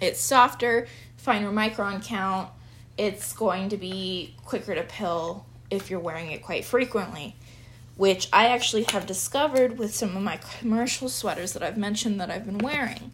It's 0.00 0.20
softer, 0.20 0.86
finer 1.16 1.50
micron 1.52 2.04
count. 2.04 2.50
It's 2.96 3.32
going 3.32 3.68
to 3.68 3.76
be 3.76 4.34
quicker 4.44 4.74
to 4.74 4.82
pill 4.82 5.44
if 5.70 5.90
you're 5.90 6.00
wearing 6.00 6.30
it 6.30 6.42
quite 6.42 6.64
frequently 6.64 7.36
which 7.96 8.28
I 8.32 8.48
actually 8.48 8.84
have 8.90 9.06
discovered 9.06 9.78
with 9.78 9.94
some 9.94 10.16
of 10.16 10.22
my 10.22 10.38
commercial 10.58 11.08
sweaters 11.08 11.52
that 11.52 11.62
I've 11.62 11.76
mentioned 11.76 12.20
that 12.20 12.30
I've 12.30 12.44
been 12.44 12.58
wearing. 12.58 13.12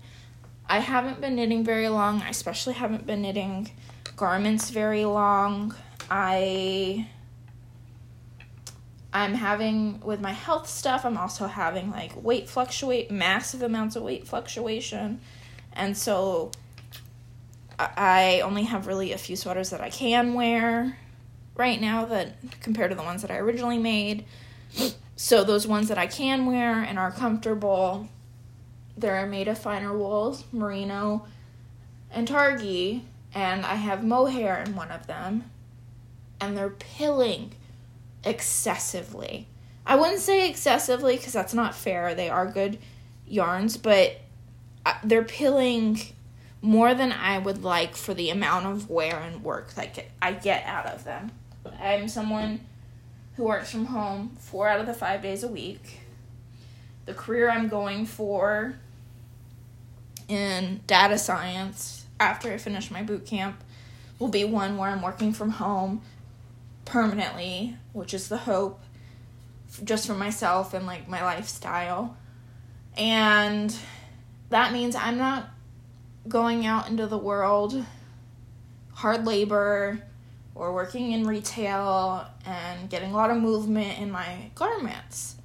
I 0.68 0.78
haven't 0.78 1.20
been 1.20 1.34
knitting 1.34 1.64
very 1.64 1.88
long. 1.88 2.22
I 2.22 2.30
especially 2.30 2.74
haven't 2.74 3.06
been 3.06 3.22
knitting 3.22 3.70
garments 4.16 4.70
very 4.70 5.04
long. 5.04 5.74
I 6.10 7.08
I'm 9.12 9.34
having 9.34 10.00
with 10.00 10.20
my 10.20 10.32
health 10.32 10.68
stuff, 10.68 11.04
I'm 11.04 11.18
also 11.18 11.46
having 11.46 11.90
like 11.90 12.12
weight 12.22 12.48
fluctuate, 12.48 13.10
massive 13.10 13.62
amounts 13.62 13.96
of 13.96 14.04
weight 14.04 14.26
fluctuation. 14.26 15.20
And 15.72 15.96
so 15.96 16.52
I 17.78 18.40
only 18.44 18.64
have 18.64 18.86
really 18.86 19.12
a 19.12 19.18
few 19.18 19.36
sweaters 19.36 19.70
that 19.70 19.80
I 19.80 19.90
can 19.90 20.34
wear 20.34 20.96
right 21.56 21.80
now 21.80 22.04
that 22.06 22.36
compared 22.60 22.90
to 22.90 22.96
the 22.96 23.02
ones 23.02 23.22
that 23.22 23.30
I 23.30 23.38
originally 23.38 23.78
made. 23.78 24.24
So 25.16 25.44
those 25.44 25.66
ones 25.66 25.88
that 25.88 25.98
I 25.98 26.06
can 26.06 26.46
wear 26.46 26.80
and 26.80 26.98
are 26.98 27.10
comfortable, 27.10 28.08
they're 28.96 29.26
made 29.26 29.48
of 29.48 29.58
finer 29.58 29.96
wools, 29.96 30.44
merino, 30.52 31.26
and 32.10 32.26
targhee, 32.26 33.02
and 33.34 33.64
I 33.64 33.74
have 33.74 34.02
mohair 34.02 34.62
in 34.62 34.74
one 34.74 34.90
of 34.90 35.06
them, 35.06 35.50
and 36.40 36.56
they're 36.56 36.70
pilling 36.70 37.52
excessively. 38.24 39.46
I 39.86 39.96
wouldn't 39.96 40.20
say 40.20 40.48
excessively 40.48 41.16
because 41.16 41.32
that's 41.32 41.54
not 41.54 41.74
fair. 41.74 42.14
They 42.14 42.28
are 42.30 42.46
good 42.46 42.78
yarns, 43.26 43.76
but 43.76 44.20
uh, 44.86 44.94
they're 45.04 45.22
pilling 45.22 46.00
more 46.62 46.94
than 46.94 47.12
I 47.12 47.38
would 47.38 47.62
like 47.62 47.96
for 47.96 48.14
the 48.14 48.30
amount 48.30 48.66
of 48.66 48.90
wear 48.90 49.18
and 49.18 49.42
work 49.42 49.74
that 49.74 50.06
I 50.20 50.32
get 50.32 50.64
out 50.64 50.86
of 50.86 51.04
them. 51.04 51.32
I'm 51.78 52.08
someone 52.08 52.60
who 53.40 53.46
works 53.46 53.70
from 53.70 53.86
home 53.86 54.36
four 54.38 54.68
out 54.68 54.80
of 54.80 54.86
the 54.86 54.92
five 54.92 55.22
days 55.22 55.42
a 55.42 55.48
week. 55.48 56.00
The 57.06 57.14
career 57.14 57.48
I'm 57.50 57.68
going 57.68 58.04
for 58.04 58.74
in 60.28 60.82
data 60.86 61.16
science 61.16 62.04
after 62.20 62.52
I 62.52 62.58
finish 62.58 62.90
my 62.90 63.02
boot 63.02 63.24
camp 63.24 63.64
will 64.18 64.28
be 64.28 64.44
one 64.44 64.76
where 64.76 64.90
I'm 64.90 65.00
working 65.00 65.32
from 65.32 65.52
home 65.52 66.02
permanently, 66.84 67.78
which 67.94 68.12
is 68.12 68.28
the 68.28 68.36
hope 68.36 68.82
just 69.84 70.06
for 70.06 70.14
myself 70.14 70.74
and 70.74 70.84
like 70.84 71.08
my 71.08 71.24
lifestyle. 71.24 72.18
And 72.94 73.74
that 74.50 74.74
means 74.74 74.94
I'm 74.94 75.16
not 75.16 75.48
going 76.28 76.66
out 76.66 76.90
into 76.90 77.06
the 77.06 77.16
world 77.16 77.86
hard 78.92 79.24
labor 79.24 80.02
or 80.60 80.74
working 80.74 81.12
in 81.12 81.26
retail 81.26 82.26
and 82.44 82.90
getting 82.90 83.12
a 83.12 83.16
lot 83.16 83.30
of 83.30 83.38
movement 83.38 83.98
in 83.98 84.10
my 84.10 84.50
garments. 84.54 85.36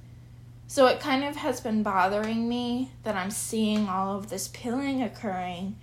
So 0.66 0.88
it 0.88 1.00
kind 1.00 1.24
of 1.24 1.36
has 1.36 1.58
been 1.58 1.82
bothering 1.82 2.46
me 2.46 2.92
that 3.02 3.16
I'm 3.16 3.30
seeing 3.30 3.88
all 3.88 4.18
of 4.18 4.28
this 4.28 4.48
pilling 4.48 5.02
occurring 5.02 5.76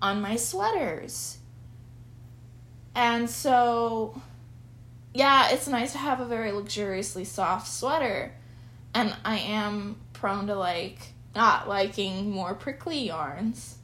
on 0.00 0.20
my 0.20 0.36
sweaters. 0.36 1.38
And 2.94 3.28
so, 3.28 4.22
yeah, 5.12 5.50
it's 5.50 5.66
nice 5.66 5.90
to 5.90 5.98
have 5.98 6.20
a 6.20 6.24
very 6.24 6.52
luxuriously 6.52 7.24
soft 7.24 7.66
sweater. 7.66 8.34
And 8.94 9.16
I 9.24 9.38
am 9.38 9.96
prone 10.12 10.46
to 10.46 10.54
like 10.54 11.14
not 11.34 11.68
liking 11.68 12.30
more 12.30 12.54
prickly 12.54 13.04
yarns 13.04 13.78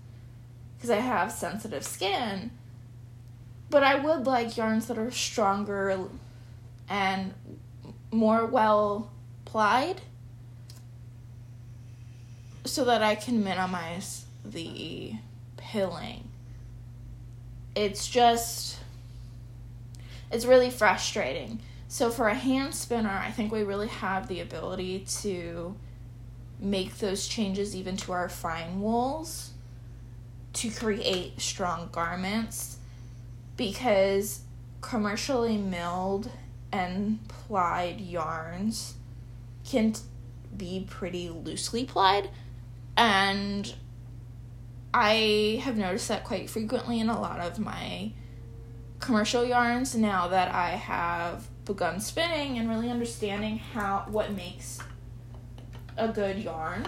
because 0.76 0.90
I 0.90 1.00
have 1.00 1.32
sensitive 1.32 1.82
skin. 1.82 2.52
But 3.68 3.82
I 3.82 3.96
would 3.96 4.26
like 4.26 4.56
yarns 4.56 4.86
that 4.86 4.98
are 4.98 5.10
stronger 5.10 6.08
and 6.88 7.34
more 8.10 8.46
well 8.46 9.10
plied 9.44 10.00
so 12.64 12.84
that 12.84 13.02
I 13.02 13.14
can 13.14 13.42
minimize 13.42 14.24
the 14.44 15.14
pilling. 15.56 16.28
It's 17.74 18.08
just 18.08 18.78
it's 20.30 20.44
really 20.44 20.70
frustrating. 20.70 21.60
So 21.88 22.10
for 22.10 22.28
a 22.28 22.34
hand 22.34 22.74
spinner, 22.74 23.10
I 23.10 23.30
think 23.30 23.52
we 23.52 23.62
really 23.62 23.88
have 23.88 24.28
the 24.28 24.40
ability 24.40 25.06
to 25.20 25.76
make 26.58 26.98
those 26.98 27.28
changes 27.28 27.76
even 27.76 27.96
to 27.98 28.12
our 28.12 28.28
fine 28.28 28.80
wools 28.80 29.50
to 30.54 30.70
create 30.70 31.40
strong 31.40 31.88
garments 31.92 32.75
because 33.56 34.40
commercially 34.80 35.56
milled 35.56 36.30
and 36.72 37.26
plied 37.28 38.00
yarns 38.00 38.94
can 39.64 39.94
be 40.56 40.86
pretty 40.88 41.28
loosely 41.28 41.84
plied 41.84 42.30
and 42.96 43.74
I 44.94 45.60
have 45.62 45.76
noticed 45.76 46.08
that 46.08 46.24
quite 46.24 46.48
frequently 46.48 47.00
in 47.00 47.10
a 47.10 47.20
lot 47.20 47.40
of 47.40 47.58
my 47.58 48.12
commercial 49.00 49.44
yarns 49.44 49.94
now 49.94 50.28
that 50.28 50.54
I 50.54 50.70
have 50.70 51.46
begun 51.66 52.00
spinning 52.00 52.58
and 52.58 52.68
really 52.68 52.90
understanding 52.90 53.58
how 53.58 54.06
what 54.08 54.32
makes 54.32 54.78
a 55.98 56.08
good 56.08 56.38
yarn. 56.38 56.86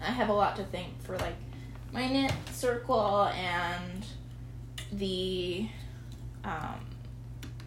I 0.00 0.10
have 0.10 0.28
a 0.28 0.32
lot 0.32 0.56
to 0.56 0.64
thank 0.64 1.00
for 1.02 1.16
like 1.18 1.36
my 1.92 2.06
knit 2.06 2.32
circle 2.50 3.24
and 3.28 4.04
the 4.92 5.68
um, 6.44 6.86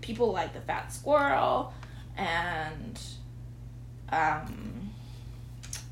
people 0.02 0.32
like 0.32 0.54
the 0.54 0.62
fat 0.62 0.92
squirrel 0.92 1.74
and 2.18 3.00
um, 4.10 4.92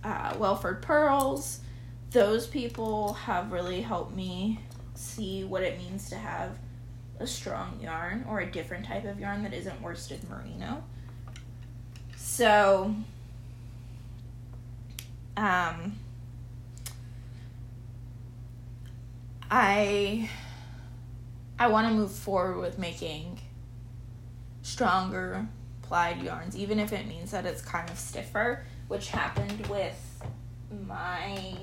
uh, 0.03 0.35
Welford 0.37 0.81
Pearls. 0.81 1.59
Those 2.11 2.45
people 2.47 3.13
have 3.13 3.51
really 3.51 3.81
helped 3.81 4.15
me 4.15 4.59
see 4.93 5.43
what 5.43 5.63
it 5.63 5.77
means 5.77 6.09
to 6.09 6.15
have 6.15 6.59
a 7.19 7.27
strong 7.27 7.79
yarn 7.81 8.25
or 8.29 8.39
a 8.41 8.51
different 8.51 8.85
type 8.85 9.05
of 9.05 9.19
yarn 9.19 9.43
that 9.43 9.53
isn't 9.53 9.81
worsted 9.81 10.19
merino. 10.29 10.83
So, 12.15 12.95
um, 15.37 15.97
I 19.49 20.29
I 21.59 21.67
want 21.67 21.87
to 21.87 21.93
move 21.93 22.11
forward 22.11 22.59
with 22.59 22.77
making 22.79 23.39
stronger 24.61 25.47
plied 25.81 26.21
yarns, 26.21 26.55
even 26.57 26.79
if 26.79 26.91
it 26.91 27.07
means 27.07 27.31
that 27.31 27.45
it's 27.45 27.61
kind 27.61 27.89
of 27.89 27.97
stiffer, 27.97 28.65
which 28.87 29.09
happened 29.09 29.67
with 29.67 30.23
my 30.87 31.55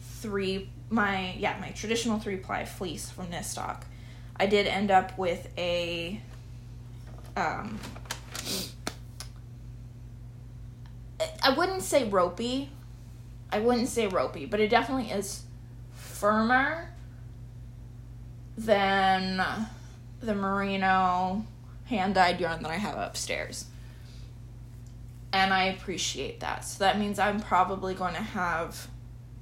three 0.00 0.70
my 0.88 1.34
yeah 1.38 1.56
my 1.60 1.68
traditional 1.70 2.18
three 2.18 2.36
ply 2.36 2.64
fleece 2.64 3.10
from 3.10 3.26
Nistock. 3.26 3.82
I 4.36 4.46
did 4.46 4.66
end 4.66 4.90
up 4.90 5.16
with 5.18 5.48
a 5.58 6.20
um 7.36 7.78
I 11.42 11.50
wouldn't 11.50 11.82
say 11.82 12.08
ropey. 12.08 12.70
I 13.50 13.60
wouldn't 13.60 13.88
say 13.88 14.06
ropey, 14.06 14.46
but 14.46 14.60
it 14.60 14.68
definitely 14.68 15.10
is 15.10 15.44
firmer 15.92 16.90
than 18.56 19.44
the 20.20 20.34
merino 20.34 21.44
hand 21.86 22.14
dyed 22.14 22.40
yarn 22.40 22.62
that 22.62 22.70
I 22.70 22.76
have 22.76 22.96
upstairs. 22.96 23.66
And 25.32 25.52
I 25.52 25.64
appreciate 25.64 26.40
that. 26.40 26.64
So 26.64 26.84
that 26.84 26.98
means 26.98 27.18
I'm 27.18 27.40
probably 27.40 27.94
going 27.94 28.14
to 28.14 28.22
have 28.22 28.88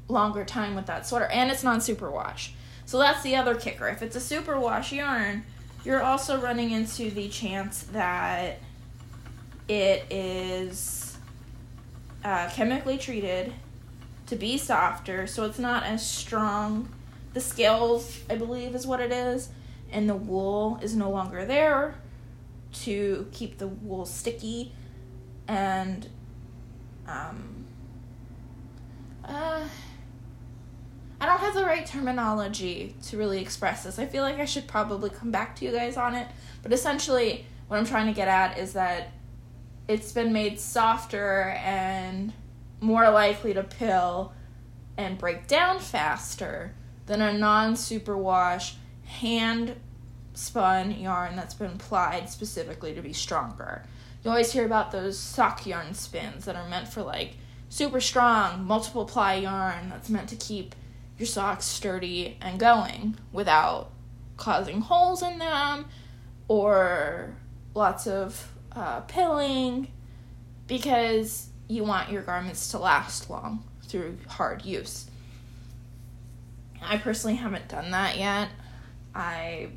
longer 0.09 0.45
time 0.45 0.75
with 0.75 0.87
that 0.87 1.07
sweater. 1.07 1.27
And 1.27 1.51
it's 1.51 1.63
non 1.63 1.79
superwash. 1.79 2.51
So 2.87 2.99
that's 2.99 3.23
the 3.23 3.37
other 3.37 3.55
kicker. 3.55 3.89
If 3.89 4.03
it's 4.03 4.17
a 4.17 4.19
superwash 4.19 4.93
yarn, 4.93 5.45
you're 5.85 6.03
also 6.03 6.41
running 6.41 6.71
into 6.71 7.11
the 7.11 7.29
chance 7.29 7.85
that 7.85 8.59
it 9.69 10.05
is 10.11 11.17
uh, 12.25 12.51
chemically 12.51 12.99
treated 12.99 13.53
to 14.27 14.37
be 14.37 14.57
softer, 14.57 15.27
so 15.27 15.45
it's 15.45 15.59
not 15.59 15.85
as 15.85 16.07
strong. 16.07 16.89
The 17.35 17.41
scales, 17.41 18.21
I 18.31 18.37
believe, 18.37 18.75
is 18.75 18.87
what 18.87 19.01
it 19.01 19.13
is, 19.13 19.49
and 19.91 20.09
the 20.09 20.15
wool 20.15 20.79
is 20.81 20.95
no 20.95 21.11
longer 21.11 21.45
there 21.45 21.97
to 22.85 23.29
keep 23.33 23.59
the 23.59 23.67
wool 23.67 24.07
sticky, 24.07 24.73
and 25.49 26.09
um, 27.07 27.67
uh, 29.25 29.65
I 31.21 31.27
don't 31.27 31.41
have 31.41 31.55
the 31.55 31.65
right 31.65 31.85
terminology 31.85 32.95
to 33.05 33.19
really 33.19 33.41
express 33.41 33.83
this. 33.83 33.99
I 33.99 34.07
feel 34.07 34.23
like 34.23 34.39
I 34.39 34.45
should 34.45 34.67
probably 34.67 35.11
come 35.11 35.31
back 35.31 35.57
to 35.57 35.65
you 35.65 35.73
guys 35.73 35.97
on 35.97 36.15
it, 36.15 36.29
but 36.63 36.73
essentially, 36.73 37.47
what 37.67 37.79
I'm 37.79 37.87
trying 37.87 38.07
to 38.07 38.13
get 38.13 38.29
at 38.29 38.59
is 38.59 38.75
that 38.75 39.13
it's 39.89 40.13
been 40.13 40.33
made 40.33 40.61
softer 40.61 41.57
and 41.65 42.33
more 42.81 43.11
likely 43.11 43.55
to 43.55 43.63
pill 43.63 44.33
and 44.97 45.19
break 45.19 45.47
down 45.47 45.81
faster 45.81 46.75
than 47.07 47.21
a 47.21 47.37
non 47.37 47.75
superwash 47.75 48.75
hand 49.05 49.77
spun 50.35 50.91
yarn 50.91 51.37
that's 51.37 51.55
been 51.55 51.79
plied 51.79 52.29
specifically 52.29 52.95
to 52.95 53.03
be 53.03 53.13
stronger. 53.13 53.85
You 54.23 54.31
always 54.31 54.53
hear 54.53 54.65
about 54.65 54.91
those 54.91 55.19
sock 55.19 55.67
yarn 55.67 55.95
spins 55.95 56.47
that 56.47 56.57
are 56.57 56.69
meant 56.69 56.89
for 56.89 57.03
like 57.03 57.37
super 57.69 58.01
strong 58.01 58.65
multiple 58.65 59.05
ply 59.05 59.35
yarn 59.35 59.89
that's 59.91 60.09
meant 60.09 60.29
to 60.31 60.37
keep 60.37 60.75
your 61.19 61.27
socks 61.27 61.65
sturdy 61.65 62.39
and 62.41 62.59
going 62.59 63.17
without 63.33 63.91
causing 64.37 64.81
holes 64.81 65.23
in 65.23 65.39
them 65.39 65.87
or 66.49 67.35
lots 67.75 68.07
of 68.07 68.53
uh, 68.73 69.01
pilling 69.03 69.89
because 70.67 71.49
you 71.69 71.85
want 71.85 72.11
your 72.11 72.23
garments 72.23 72.71
to 72.71 72.79
last 72.79 73.31
long 73.31 73.63
through 73.83 74.17
hard 74.29 74.65
use. 74.65 75.09
I 76.85 76.99
personally 76.99 77.37
haven't 77.37 77.69
done 77.69 77.91
that 77.91 78.19
yet. 78.19 78.49
I 79.15 79.69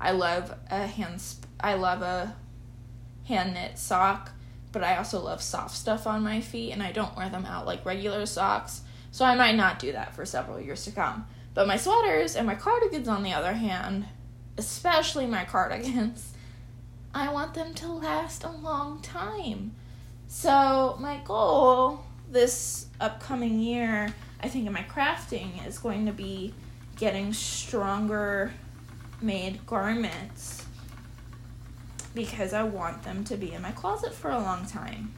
I 0.00 0.12
love 0.12 0.54
a 0.70 0.86
hand 0.86 1.22
I 1.60 1.74
love 1.74 2.02
a 2.02 2.36
hand 3.26 3.54
knit 3.54 3.78
sock, 3.78 4.32
but 4.72 4.84
I 4.84 4.96
also 4.96 5.20
love 5.20 5.42
soft 5.42 5.74
stuff 5.76 6.06
on 6.06 6.22
my 6.22 6.40
feet 6.40 6.72
and 6.72 6.82
I 6.82 6.92
don't 6.92 7.16
wear 7.16 7.28
them 7.28 7.46
out 7.46 7.66
like 7.66 7.84
regular 7.84 8.26
socks. 8.26 8.82
So 9.10 9.24
I 9.24 9.34
might 9.34 9.54
not 9.54 9.78
do 9.78 9.92
that 9.92 10.14
for 10.14 10.26
several 10.26 10.60
years 10.60 10.84
to 10.84 10.90
come. 10.90 11.26
But 11.54 11.68
my 11.68 11.76
sweaters 11.76 12.34
and 12.34 12.46
my 12.46 12.56
cardigans 12.56 13.06
on 13.06 13.22
the 13.22 13.32
other 13.32 13.52
hand, 13.52 14.06
especially 14.58 15.26
my 15.26 15.44
cardigans, 15.44 16.32
I 17.14 17.32
want 17.32 17.54
them 17.54 17.74
to 17.74 17.88
last 17.88 18.42
a 18.42 18.50
long 18.50 19.00
time. 19.00 19.72
So 20.26 20.96
my 20.98 21.20
goal 21.24 22.00
this 22.28 22.86
upcoming 23.00 23.60
year, 23.60 24.12
I 24.44 24.48
think 24.48 24.66
in 24.66 24.74
my 24.74 24.82
crafting 24.82 25.66
is 25.66 25.78
going 25.78 26.04
to 26.04 26.12
be 26.12 26.52
getting 26.96 27.32
stronger 27.32 28.52
made 29.22 29.64
garments 29.64 30.66
because 32.14 32.52
I 32.52 32.62
want 32.64 33.04
them 33.04 33.24
to 33.24 33.38
be 33.38 33.54
in 33.54 33.62
my 33.62 33.70
closet 33.70 34.12
for 34.12 34.30
a 34.30 34.38
long 34.38 34.66
time. 34.66 35.14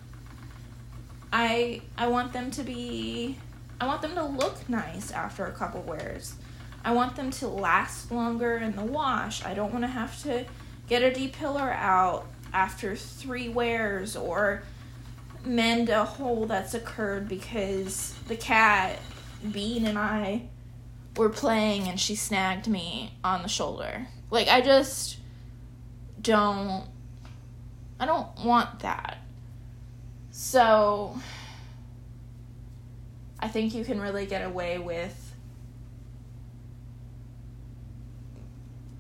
I 1.32 1.82
I 1.98 2.06
want 2.06 2.34
them 2.34 2.52
to 2.52 2.62
be 2.62 3.36
I 3.80 3.88
want 3.88 4.00
them 4.00 4.14
to 4.14 4.24
look 4.24 4.68
nice 4.68 5.10
after 5.10 5.44
a 5.44 5.50
couple 5.50 5.82
wears. 5.82 6.36
I 6.84 6.92
want 6.92 7.16
them 7.16 7.32
to 7.32 7.48
last 7.48 8.12
longer 8.12 8.58
in 8.58 8.76
the 8.76 8.84
wash. 8.84 9.44
I 9.44 9.54
don't 9.54 9.72
want 9.72 9.82
to 9.82 9.88
have 9.88 10.22
to 10.22 10.46
get 10.86 11.02
a 11.02 11.12
depiller 11.12 11.72
out 11.72 12.28
after 12.52 12.94
3 12.94 13.48
wears 13.48 14.14
or 14.14 14.62
mend 15.44 15.88
a 15.88 16.04
hole 16.04 16.46
that's 16.46 16.74
occurred 16.74 17.28
because 17.28 18.14
the 18.28 18.36
cat 18.36 19.00
Bean 19.52 19.86
and 19.86 19.98
I 19.98 20.48
were 21.16 21.28
playing 21.28 21.88
and 21.88 21.98
she 21.98 22.14
snagged 22.14 22.68
me 22.68 23.14
on 23.24 23.42
the 23.42 23.48
shoulder. 23.48 24.08
Like 24.30 24.48
I 24.48 24.60
just 24.60 25.18
don't 26.20 26.84
I 27.98 28.06
don't 28.06 28.28
want 28.44 28.80
that. 28.80 29.18
So 30.30 31.18
I 33.38 33.48
think 33.48 33.74
you 33.74 33.84
can 33.84 34.00
really 34.00 34.26
get 34.26 34.44
away 34.44 34.78
with 34.78 35.34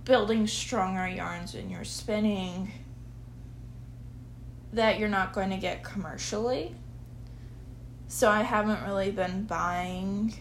building 0.04 0.46
stronger 0.46 1.06
yarns 1.06 1.52
when 1.54 1.68
you're 1.68 1.84
spinning 1.84 2.70
that 4.72 4.98
you're 4.98 5.08
not 5.08 5.32
going 5.32 5.50
to 5.50 5.56
get 5.56 5.82
commercially. 5.82 6.74
So 8.08 8.30
I 8.30 8.42
haven't 8.42 8.84
really 8.84 9.10
been 9.10 9.44
buying 9.44 10.34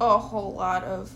a 0.00 0.18
whole 0.18 0.54
lot 0.54 0.84
of 0.84 1.12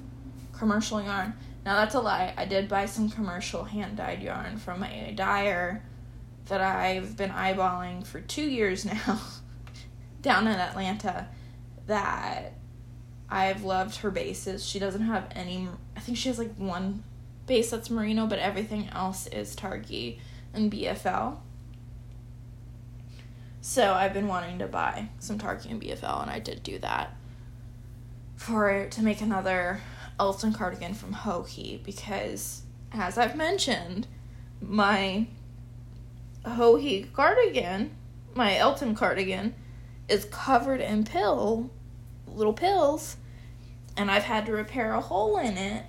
commercial 0.53 1.03
yarn. 1.03 1.35
Now 1.65 1.77
that's 1.77 1.95
a 1.95 2.01
lie. 2.01 2.35
I 2.37 2.45
did 2.45 2.69
buy 2.69 2.87
some 2.87 3.09
commercial 3.09 3.65
hand 3.65 3.97
dyed 3.97 4.23
yarn 4.23 4.59
from 4.59 4.83
a 4.83 5.13
dyer 5.13 5.83
that 6.47 6.61
I've 6.61 7.17
been 7.17 7.31
eyeballing 7.31 8.07
for 8.07 8.21
two 8.21 8.45
years 8.45 8.85
now 8.85 9.21
down 10.23 10.47
in 10.47 10.55
Atlanta 10.55 11.29
that 11.87 12.55
I've 13.31 13.65
loved 13.65 13.97
her 13.97 14.11
bases. 14.11 14.65
She 14.65 14.79
doesn't 14.79 15.03
have 15.03 15.29
any 15.35 15.69
I 15.97 16.01
think 16.01 16.19
she 16.19 16.29
has 16.29 16.39
like 16.39 16.55
one 16.57 17.05
base 17.47 17.71
that's 17.71 17.91
merino, 17.91 18.27
but 18.27 18.39
everything 18.39 18.89
else 18.91 19.27
is 19.29 19.57
Targhee 19.57 20.19
and 20.53 20.71
BFL. 20.71 21.39
So 23.67 23.95
I've 23.95 24.13
been 24.13 24.29
wanting 24.29 24.59
to 24.59 24.67
buy 24.67 25.09
some 25.21 25.39
and 25.41 25.81
BFL 25.81 26.21
and 26.21 26.31
I 26.31 26.39
did 26.39 26.63
do 26.63 26.79
that 26.81 27.17
for 28.37 28.89
to 28.91 29.03
make 29.03 29.23
another 29.23 29.81
Elton 30.21 30.53
cardigan 30.53 30.93
from 30.93 31.15
Joji 31.15 31.81
because, 31.83 32.61
as 32.93 33.17
I've 33.17 33.37
mentioned, 33.37 34.07
my 34.61 35.29
Joji 36.45 37.09
cardigan, 37.15 37.93
my 38.35 38.55
Elton 38.59 38.95
cardigan, 38.95 39.55
is 40.11 40.27
covered 40.27 40.83
in 40.83 41.05
pill, 41.05 41.71
little 42.29 42.53
pills, 42.53 43.17
and 43.97 44.11
I've 44.11 44.25
had 44.25 44.45
to 44.45 44.53
repair 44.53 44.93
a 44.93 45.01
hole 45.01 45.39
in 45.39 45.57
it 45.57 45.87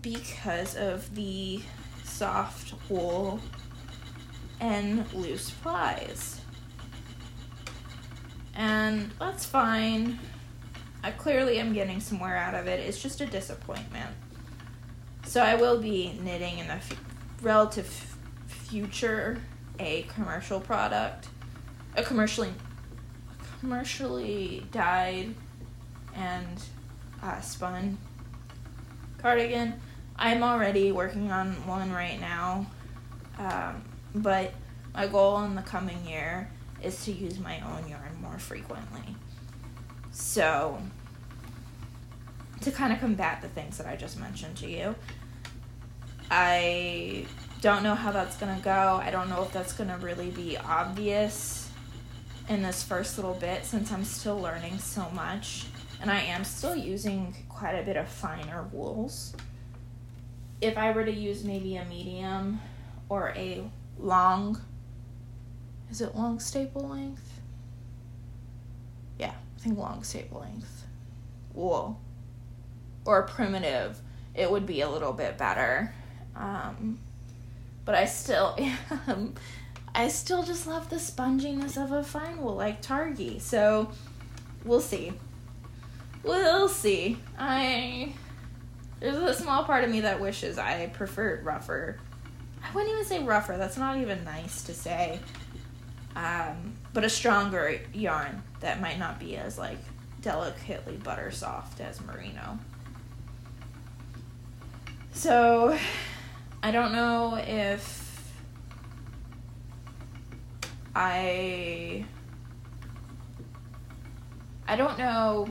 because 0.00 0.74
of 0.74 1.14
the 1.14 1.62
soft 2.02 2.74
wool 2.90 3.38
and 4.58 5.10
loose 5.12 5.48
plies. 5.50 6.41
And 8.54 9.10
that's 9.18 9.44
fine 9.44 10.18
I 11.04 11.10
clearly 11.10 11.58
am 11.58 11.72
getting 11.72 12.00
some 12.00 12.20
wear 12.20 12.36
out 12.36 12.54
of 12.54 12.68
it. 12.68 12.78
It's 12.78 13.02
just 13.02 13.20
a 13.20 13.26
disappointment. 13.26 14.10
So 15.26 15.42
I 15.42 15.56
will 15.56 15.80
be 15.80 16.16
knitting 16.22 16.58
in 16.58 16.68
the 16.68 16.74
f- 16.74 16.92
relative 17.42 17.86
future 18.46 19.40
a 19.80 20.02
commercial 20.02 20.60
product, 20.60 21.28
a 21.96 22.04
commercially 22.04 22.52
commercially 23.58 24.64
dyed 24.70 25.34
and 26.14 26.62
uh, 27.22 27.40
spun 27.40 27.98
cardigan. 29.18 29.74
I'm 30.16 30.42
already 30.42 30.92
working 30.92 31.32
on 31.32 31.52
one 31.66 31.90
right 31.90 32.20
now, 32.20 32.66
um, 33.38 33.82
but 34.14 34.52
my 34.94 35.08
goal 35.08 35.42
in 35.42 35.56
the 35.56 35.62
coming 35.62 36.06
year 36.06 36.48
is 36.82 37.04
to 37.06 37.12
use 37.12 37.40
my 37.40 37.60
own 37.60 37.88
yarn 37.88 38.11
more 38.22 38.38
frequently. 38.38 39.16
So, 40.10 40.80
to 42.60 42.70
kind 42.70 42.92
of 42.92 43.00
combat 43.00 43.42
the 43.42 43.48
things 43.48 43.78
that 43.78 43.86
I 43.86 43.96
just 43.96 44.18
mentioned 44.18 44.56
to 44.58 44.70
you, 44.70 44.94
I 46.30 47.26
don't 47.60 47.82
know 47.82 47.94
how 47.94 48.12
that's 48.12 48.36
going 48.36 48.56
to 48.56 48.62
go. 48.62 49.00
I 49.02 49.10
don't 49.10 49.28
know 49.28 49.42
if 49.42 49.52
that's 49.52 49.72
going 49.72 49.90
to 49.90 49.96
really 49.96 50.30
be 50.30 50.56
obvious 50.56 51.70
in 52.48 52.62
this 52.62 52.82
first 52.82 53.18
little 53.18 53.34
bit 53.34 53.64
since 53.64 53.92
I'm 53.92 54.04
still 54.04 54.40
learning 54.40 54.78
so 54.78 55.08
much 55.10 55.66
and 56.02 56.10
I 56.10 56.20
am 56.20 56.42
still 56.42 56.74
using 56.74 57.34
quite 57.48 57.74
a 57.74 57.84
bit 57.84 57.96
of 57.96 58.08
finer 58.08 58.64
wools. 58.72 59.34
If 60.60 60.76
I 60.76 60.90
were 60.90 61.04
to 61.04 61.12
use 61.12 61.44
maybe 61.44 61.76
a 61.76 61.84
medium 61.84 62.60
or 63.08 63.32
a 63.36 63.62
long, 63.98 64.60
is 65.90 66.00
it 66.00 66.16
long 66.16 66.40
staple 66.40 66.88
length? 66.88 67.31
Yeah, 69.18 69.32
I 69.56 69.60
think 69.60 69.78
long 69.78 70.02
staple 70.02 70.40
length 70.40 70.86
wool 71.54 72.00
or 73.04 73.22
primitive, 73.22 74.00
it 74.34 74.50
would 74.50 74.66
be 74.66 74.80
a 74.80 74.88
little 74.88 75.12
bit 75.12 75.36
better. 75.38 75.92
Um, 76.36 76.98
but 77.84 77.94
I 77.94 78.06
still 78.06 78.56
am. 79.06 79.34
I 79.94 80.08
still 80.08 80.42
just 80.42 80.66
love 80.66 80.88
the 80.88 80.96
sponginess 80.96 81.82
of 81.82 81.92
a 81.92 82.02
fine 82.02 82.40
wool 82.40 82.56
like 82.56 82.80
Targhee. 82.80 83.40
So 83.40 83.90
we'll 84.64 84.80
see. 84.80 85.12
We'll 86.22 86.68
see. 86.68 87.18
I 87.38 88.14
there's 89.00 89.16
a 89.16 89.34
small 89.34 89.64
part 89.64 89.84
of 89.84 89.90
me 89.90 90.00
that 90.02 90.20
wishes 90.20 90.58
I 90.58 90.86
preferred 90.86 91.44
rougher. 91.44 91.98
I 92.62 92.72
wouldn't 92.72 92.92
even 92.92 93.04
say 93.04 93.22
rougher. 93.22 93.58
That's 93.58 93.76
not 93.76 93.98
even 93.98 94.24
nice 94.24 94.62
to 94.64 94.74
say. 94.74 95.18
Um, 96.14 96.76
but 96.92 97.04
a 97.04 97.10
stronger 97.10 97.80
yarn 97.92 98.42
that 98.62 98.80
might 98.80 98.98
not 98.98 99.18
be 99.18 99.36
as 99.36 99.58
like 99.58 99.78
delicately 100.22 100.96
butter 100.96 101.30
soft 101.30 101.80
as 101.80 102.00
merino. 102.00 102.58
So 105.12 105.76
I 106.62 106.70
don't 106.70 106.92
know 106.92 107.36
if 107.36 108.32
I 110.94 112.04
I 114.66 114.76
don't 114.76 114.96
know 114.96 115.48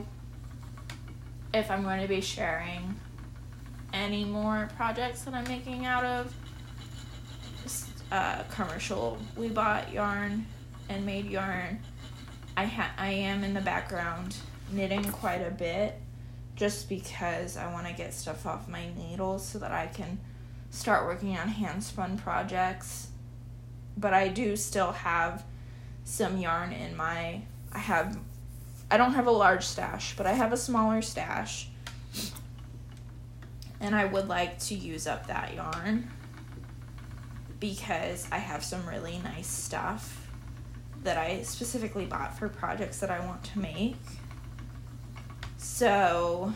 if 1.52 1.70
I'm 1.70 1.82
going 1.82 2.00
to 2.00 2.08
be 2.08 2.20
sharing 2.20 2.98
any 3.92 4.24
more 4.24 4.70
projects 4.76 5.22
that 5.22 5.34
I'm 5.34 5.44
making 5.44 5.84
out 5.84 6.04
of 6.04 6.34
uh, 8.10 8.42
commercial 8.50 9.18
we 9.36 9.48
bought 9.48 9.92
yarn 9.92 10.46
and 10.88 11.04
made 11.04 11.26
yarn 11.26 11.78
I 12.62 12.66
ha- 12.66 12.94
I 12.96 13.08
am 13.08 13.42
in 13.42 13.54
the 13.54 13.60
background 13.60 14.36
knitting 14.70 15.02
quite 15.10 15.44
a 15.44 15.50
bit 15.50 16.00
just 16.54 16.88
because 16.88 17.56
I 17.56 17.72
want 17.72 17.88
to 17.88 17.92
get 17.92 18.14
stuff 18.14 18.46
off 18.46 18.68
my 18.68 18.86
needles 18.96 19.44
so 19.44 19.58
that 19.58 19.72
I 19.72 19.88
can 19.88 20.20
start 20.70 21.06
working 21.06 21.36
on 21.36 21.48
hand 21.48 21.82
spun 21.82 22.18
projects. 22.18 23.08
But 23.96 24.14
I 24.14 24.28
do 24.28 24.54
still 24.54 24.92
have 24.92 25.42
some 26.04 26.38
yarn 26.38 26.72
in 26.72 26.96
my 26.96 27.42
I 27.72 27.78
have 27.78 28.16
I 28.92 28.96
don't 28.96 29.14
have 29.14 29.26
a 29.26 29.32
large 29.32 29.64
stash, 29.64 30.14
but 30.16 30.28
I 30.28 30.32
have 30.32 30.52
a 30.52 30.56
smaller 30.56 31.02
stash. 31.02 31.68
And 33.80 33.96
I 33.96 34.04
would 34.04 34.28
like 34.28 34.60
to 34.60 34.76
use 34.76 35.08
up 35.08 35.26
that 35.26 35.54
yarn 35.56 36.08
because 37.58 38.28
I 38.30 38.38
have 38.38 38.62
some 38.62 38.88
really 38.88 39.18
nice 39.24 39.48
stuff 39.48 40.21
that 41.02 41.16
I 41.16 41.42
specifically 41.42 42.06
bought 42.06 42.38
for 42.38 42.48
projects 42.48 43.00
that 43.00 43.10
I 43.10 43.24
want 43.26 43.42
to 43.44 43.58
make. 43.58 43.96
So 45.56 46.52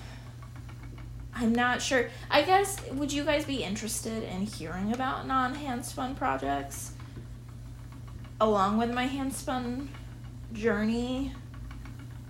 I'm 1.35 1.55
not 1.55 1.83
sure. 1.83 2.09
I 2.31 2.43
guess 2.43 2.81
would 2.93 3.13
you 3.13 3.25
guys 3.25 3.45
be 3.45 3.63
interested 3.63 4.23
in 4.23 4.43
hearing 4.43 4.93
about 4.93 5.27
non 5.27 5.55
handspun 5.55 6.17
projects 6.17 6.93
along 8.41 8.79
with 8.79 8.93
my 8.93 9.09
handspun 9.09 9.89
journey? 10.53 11.33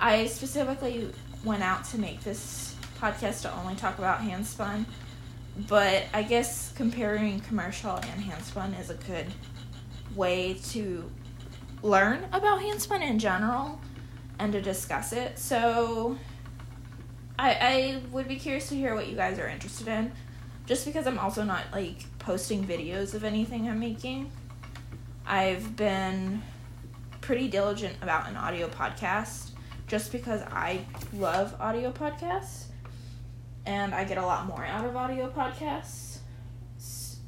I 0.01 0.27
specifically 0.27 1.11
went 1.45 1.63
out 1.63 1.85
to 1.87 1.99
make 1.99 2.23
this 2.23 2.75
podcast 2.99 3.43
to 3.43 3.55
only 3.59 3.75
talk 3.75 3.99
about 3.99 4.21
handspun, 4.21 4.87
but 5.69 6.05
I 6.13 6.23
guess 6.23 6.73
comparing 6.75 7.41
commercial 7.41 7.97
and 7.97 8.23
handspun 8.23 8.79
is 8.81 8.91
a 8.91 8.95
good 8.95 9.27
way 10.15 10.55
to 10.71 11.11
learn 11.83 12.25
about 12.33 12.61
handspun 12.61 13.03
in 13.03 13.19
general 13.19 13.81
and 14.39 14.53
to 14.53 14.61
discuss 14.61 15.13
it. 15.13 15.39
So 15.39 16.19
I 17.39 17.53
I 17.53 18.03
would 18.11 18.29
be 18.29 18.37
curious 18.37 18.69
to 18.71 18.75
hear 18.75 18.95
what 18.95 19.09
you 19.09 19.17
guys 19.17 19.39
are 19.39 19.49
interested 19.49 19.89
in. 19.89 20.13
Just 20.67 20.85
because 20.85 21.07
I'm 21.07 21.19
also 21.19 21.45
not 21.45 21.65
like 21.73 22.05
posting 22.19 22.65
videos 22.65 23.15
of 23.15 23.23
anything 23.25 23.69
I'm 23.69 23.79
making. 23.79 24.31
I've 25.25 25.77
been 25.77 26.43
pretty 27.21 27.49
diligent 27.49 27.97
about 28.03 28.29
an 28.29 28.37
audio 28.37 28.69
podcast 28.69 29.51
just 29.87 30.13
because 30.13 30.43
I 30.43 30.85
love 31.13 31.55
audio 31.61 31.93
podcasts 31.93 32.67
and 33.65 33.95
I 33.95 34.05
get 34.05 34.19
a 34.19 34.25
lot 34.25 34.47
more 34.47 34.65
out 34.65 34.85
of 34.85 34.97
audio 34.97 35.31
podcasts. 35.31 36.19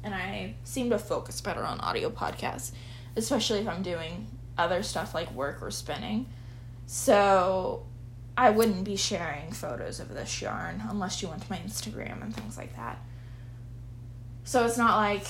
And 0.03 0.15
I 0.15 0.55
seem 0.63 0.89
to 0.91 0.99
focus 0.99 1.41
better 1.41 1.63
on 1.63 1.79
audio 1.81 2.09
podcasts, 2.09 2.71
especially 3.17 3.59
if 3.59 3.67
I'm 3.67 3.83
doing 3.83 4.27
other 4.59 4.83
stuff 4.83 5.15
like 5.15 5.31
work 5.33 5.61
or 5.61 5.71
spinning. 5.71 6.27
So 6.85 7.85
I 8.37 8.49
wouldn't 8.49 8.83
be 8.83 8.95
sharing 8.95 9.51
photos 9.51 9.99
of 9.99 10.13
this 10.13 10.41
yarn 10.41 10.83
unless 10.89 11.21
you 11.21 11.27
went 11.27 11.41
to 11.43 11.51
my 11.51 11.57
Instagram 11.57 12.21
and 12.21 12.35
things 12.35 12.57
like 12.57 12.75
that. 12.75 12.99
So 14.43 14.65
it's 14.65 14.77
not 14.77 14.97
like 14.97 15.25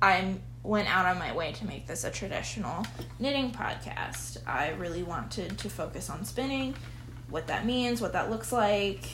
I 0.00 0.36
went 0.62 0.94
out 0.94 1.06
on 1.06 1.18
my 1.18 1.34
way 1.34 1.52
to 1.52 1.66
make 1.66 1.86
this 1.86 2.04
a 2.04 2.10
traditional 2.10 2.86
knitting 3.18 3.50
podcast. 3.50 4.38
I 4.46 4.70
really 4.70 5.02
wanted 5.02 5.58
to 5.58 5.68
focus 5.68 6.08
on 6.08 6.24
spinning, 6.24 6.74
what 7.28 7.46
that 7.48 7.66
means, 7.66 8.00
what 8.00 8.12
that 8.12 8.30
looks 8.30 8.52
like, 8.52 9.04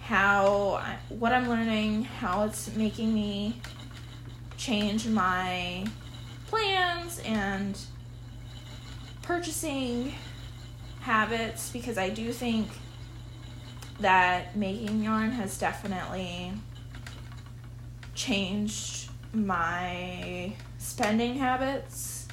how 0.00 0.74
I, 0.82 0.98
what 1.08 1.32
I'm 1.32 1.48
learning, 1.48 2.04
how 2.04 2.44
it's 2.44 2.74
making 2.76 3.14
me 3.14 3.60
change 4.56 5.06
my 5.06 5.86
plans 6.54 7.20
and 7.24 7.76
purchasing 9.22 10.14
habits 11.00 11.70
because 11.70 11.98
I 11.98 12.10
do 12.10 12.32
think 12.32 12.68
that 13.98 14.56
making 14.56 15.02
yarn 15.02 15.32
has 15.32 15.58
definitely 15.58 16.52
changed 18.14 19.10
my 19.32 20.52
spending 20.78 21.38
habits. 21.38 22.28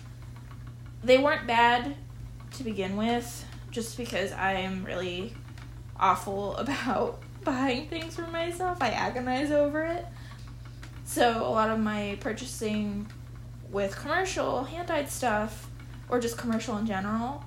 They 1.04 1.18
weren't 1.18 1.48
bad 1.48 1.96
to 2.54 2.64
begin 2.64 2.98
with, 2.98 3.46
just 3.72 3.98
because 3.98 4.32
I'm 4.34 4.86
really 4.86 5.34
awful 6.00 6.56
about 6.58 7.24
buying 7.44 7.88
things 7.88 8.18
for 8.18 8.28
myself. 8.28 8.78
I 8.82 8.90
agonize 8.90 9.50
over 9.50 9.84
it. 9.84 10.06
So 11.06 11.44
a 11.44 11.50
lot 11.50 11.72
of 11.72 11.80
my 11.80 12.18
purchasing 12.20 13.08
with 13.72 13.96
commercial 13.96 14.66
hand 14.66 14.88
dyed 14.88 15.10
stuff 15.10 15.70
or 16.10 16.20
just 16.20 16.38
commercial 16.38 16.78
in 16.78 16.86
general, 16.86 17.44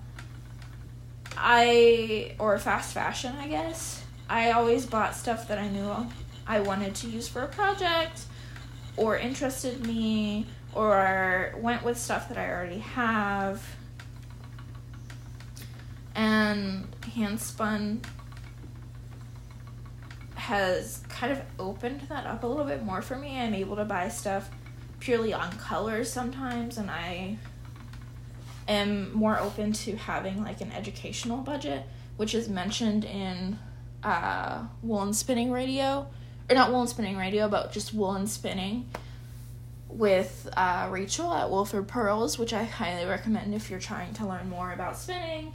I 1.37 2.35
or 2.39 2.59
fast 2.59 2.95
fashion, 2.95 3.35
I 3.39 3.49
guess. 3.49 4.03
I 4.29 4.53
always 4.53 4.87
bought 4.87 5.15
stuff 5.15 5.49
that 5.49 5.59
I 5.59 5.69
knew 5.69 6.09
I 6.47 6.61
wanted 6.61 6.95
to 6.97 7.09
use 7.09 7.29
for 7.29 7.43
a 7.43 7.49
project 7.49 8.23
or 8.97 9.19
interested 9.19 9.87
me 9.87 10.47
or 10.73 11.55
went 11.59 11.85
with 11.85 11.99
stuff 11.99 12.29
that 12.29 12.39
I 12.39 12.51
already 12.51 12.79
have. 12.79 13.63
And 16.15 16.87
hand 17.15 17.41
spun 17.41 18.01
has 20.37 21.03
kind 21.09 21.33
of 21.33 21.43
opened 21.59 22.03
that 22.03 22.27
up 22.27 22.45
a 22.45 22.47
little 22.47 22.65
bit 22.65 22.83
more 22.83 23.03
for 23.03 23.17
me. 23.17 23.39
I'm 23.39 23.55
able 23.55 23.77
to 23.77 23.85
buy 23.85 24.09
stuff 24.09 24.49
purely 25.05 25.35
on 25.35 25.53
colors 25.59 26.11
sometimes, 26.11 26.79
and 26.79 26.91
I 26.91 27.37
am 28.67 29.13
more 29.13 29.39
open 29.39 29.75
to 29.75 29.97
having 29.97 30.43
like 30.43 30.63
an 30.63 30.73
educational 30.73 31.39
budget, 31.39 31.83
which 32.17 32.35
is 32.35 32.49
mentioned 32.49 33.05
in 33.05 33.59
uh, 34.03 34.65
Woolen 34.83 35.13
Spinning 35.13 35.53
Radio, 35.53 36.07
or 36.49 36.55
not 36.55 36.71
Woolen 36.71 36.87
Spinning 36.87 37.19
Radio, 37.19 37.49
but 37.49 37.71
just 37.71 37.93
Woolen 37.93 38.27
Spinning 38.27 38.89
with 39.91 40.49
uh, 40.57 40.89
Rachel 40.91 41.35
at 41.35 41.51
Wilford 41.51 41.87
Pearls, 41.87 42.39
which 42.39 42.55
I 42.55 42.65
highly 42.65 43.05
recommend 43.05 43.55
if 43.55 43.69
you're 43.69 43.81
trying 43.81 44.15
to 44.15 44.27
learn 44.27 44.49
more 44.49 44.73
about 44.73 44.97
spinning 44.97 45.55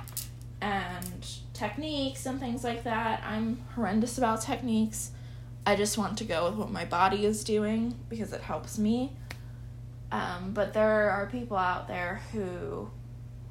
and 0.62 1.28
techniques 1.56 2.28
and 2.28 2.40
things 2.40 2.64
like 2.64 2.84
that. 2.84 3.24
I'm 3.26 3.58
horrendous 3.74 4.20
about 4.20 4.42
techniques. 4.42 5.10
I 5.66 5.76
just 5.76 5.98
want 5.98 6.20
to 6.20 6.24
go 6.24 6.46
with 6.50 6.60
what 6.60 6.72
my 6.72 6.86
body 6.86 7.26
is 7.26 7.44
doing 7.44 7.96
because 8.10 8.32
it 8.32 8.42
helps 8.42 8.78
me. 8.78 9.12
Um, 10.12 10.52
but 10.54 10.74
there 10.74 11.12
are 11.12 11.28
people 11.28 11.58
out 11.58 11.88
there 11.88 12.22
who 12.32 12.90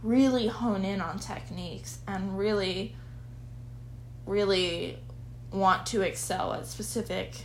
really 0.02 0.48
hone 0.48 0.84
in 0.84 1.00
on 1.00 1.18
techniques 1.18 1.98
and 2.06 2.38
really, 2.38 2.96
really 4.26 4.98
want 5.52 5.86
to 5.86 6.02
excel 6.02 6.52
at 6.52 6.66
specific 6.66 7.44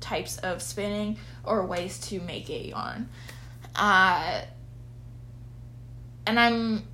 types 0.00 0.38
of 0.38 0.62
spinning 0.62 1.16
or 1.44 1.66
ways 1.66 1.98
to 1.98 2.20
make 2.20 2.48
a 2.48 2.68
yarn. 2.68 3.08
Uh, 3.74 4.42
and 6.26 6.40
I'm 6.40 6.84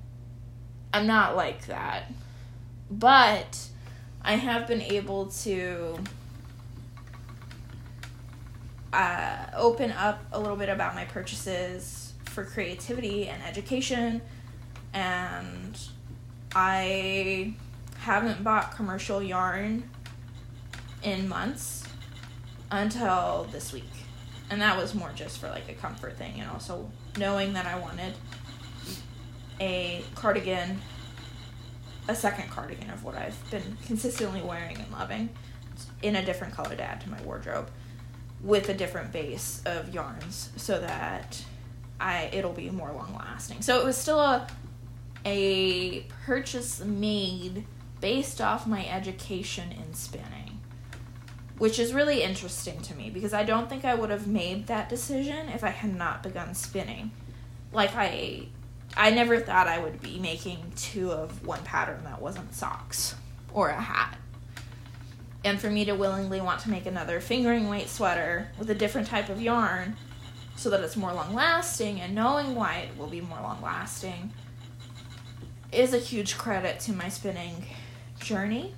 I'm 0.93 1.07
not 1.07 1.35
like 1.35 1.65
that. 1.67 2.11
But 2.89 3.67
I 4.21 4.33
have 4.35 4.67
been 4.67 4.81
able 4.81 5.27
to 5.27 5.97
uh, 8.91 9.32
open 9.55 9.91
up 9.91 10.23
a 10.31 10.39
little 10.39 10.55
bit 10.55 10.69
about 10.69 10.95
my 10.95 11.05
purchases 11.05 12.13
for 12.25 12.43
creativity 12.43 13.27
and 13.27 13.41
education. 13.43 14.21
And 14.93 15.79
I 16.55 17.53
haven't 17.99 18.43
bought 18.43 18.75
commercial 18.75 19.21
yarn 19.21 19.89
in 21.03 21.27
months 21.27 21.87
until 22.71 23.47
this 23.51 23.73
week. 23.73 23.83
And 24.49 24.61
that 24.61 24.77
was 24.77 24.93
more 24.93 25.11
just 25.15 25.39
for 25.39 25.49
like 25.49 25.69
a 25.69 25.73
comfort 25.73 26.17
thing 26.17 26.39
and 26.39 26.49
also 26.49 26.89
knowing 27.17 27.53
that 27.53 27.65
I 27.65 27.79
wanted 27.79 28.13
a 29.59 30.03
cardigan 30.15 30.81
a 32.07 32.15
second 32.15 32.49
cardigan 32.49 32.89
of 32.89 33.03
what 33.03 33.15
I've 33.15 33.37
been 33.49 33.77
consistently 33.85 34.41
wearing 34.41 34.77
and 34.77 34.91
loving 34.91 35.29
in 36.01 36.17
a 36.17 36.25
different 36.25 36.53
color 36.53 36.75
to 36.75 36.83
add 36.83 37.01
to 37.01 37.09
my 37.09 37.21
wardrobe 37.21 37.69
with 38.43 38.67
a 38.69 38.73
different 38.73 39.11
base 39.11 39.61
of 39.65 39.93
yarns 39.93 40.49
so 40.57 40.79
that 40.79 41.43
I 41.99 42.29
it'll 42.33 42.53
be 42.53 42.69
more 42.69 42.91
long 42.91 43.15
lasting. 43.17 43.61
So 43.61 43.79
it 43.79 43.85
was 43.85 43.97
still 43.97 44.19
a 44.19 44.47
a 45.25 46.01
purchase 46.25 46.83
made 46.83 47.65
based 48.01 48.41
off 48.41 48.67
my 48.67 48.85
education 48.85 49.71
in 49.71 49.93
spinning, 49.93 50.59
which 51.57 51.79
is 51.79 51.93
really 51.93 52.21
interesting 52.21 52.81
to 52.81 52.95
me 52.95 53.09
because 53.09 53.33
I 53.33 53.43
don't 53.43 53.69
think 53.69 53.85
I 53.85 53.95
would 53.95 54.09
have 54.09 54.27
made 54.27 54.67
that 54.67 54.89
decision 54.89 55.47
if 55.49 55.63
I 55.63 55.69
had 55.69 55.95
not 55.95 56.21
begun 56.21 56.53
spinning. 56.53 57.11
Like 57.71 57.95
I 57.95 58.47
I 58.95 59.09
never 59.11 59.39
thought 59.39 59.67
I 59.67 59.79
would 59.79 60.01
be 60.01 60.19
making 60.19 60.73
two 60.75 61.11
of 61.11 61.47
one 61.47 61.63
pattern 61.63 62.03
that 62.03 62.21
wasn't 62.21 62.53
socks 62.53 63.15
or 63.53 63.69
a 63.69 63.79
hat. 63.79 64.17
And 65.43 65.59
for 65.59 65.69
me 65.69 65.85
to 65.85 65.93
willingly 65.93 66.39
want 66.39 66.61
to 66.61 66.69
make 66.69 66.85
another 66.85 67.19
fingering 67.19 67.69
weight 67.69 67.89
sweater 67.89 68.49
with 68.57 68.69
a 68.69 68.75
different 68.75 69.07
type 69.07 69.29
of 69.29 69.41
yarn 69.41 69.97
so 70.55 70.69
that 70.69 70.79
it's 70.79 70.95
more 70.95 71.13
long 71.13 71.33
lasting 71.33 71.99
and 71.99 72.15
knowing 72.15 72.55
why 72.55 72.77
it 72.77 72.97
will 72.97 73.07
be 73.07 73.21
more 73.21 73.41
long 73.41 73.61
lasting 73.61 74.31
is 75.71 75.93
a 75.93 75.97
huge 75.97 76.37
credit 76.37 76.79
to 76.81 76.93
my 76.93 77.09
spinning 77.09 77.65
journey. 78.19 78.73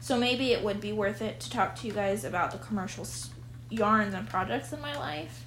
So 0.00 0.16
maybe 0.16 0.52
it 0.52 0.64
would 0.64 0.80
be 0.80 0.92
worth 0.92 1.22
it 1.22 1.38
to 1.40 1.50
talk 1.50 1.76
to 1.76 1.86
you 1.86 1.92
guys 1.92 2.24
about 2.24 2.50
the 2.50 2.58
commercial 2.58 3.06
yarns 3.68 4.14
and 4.14 4.28
projects 4.28 4.72
in 4.72 4.80
my 4.80 4.96
life 4.96 5.44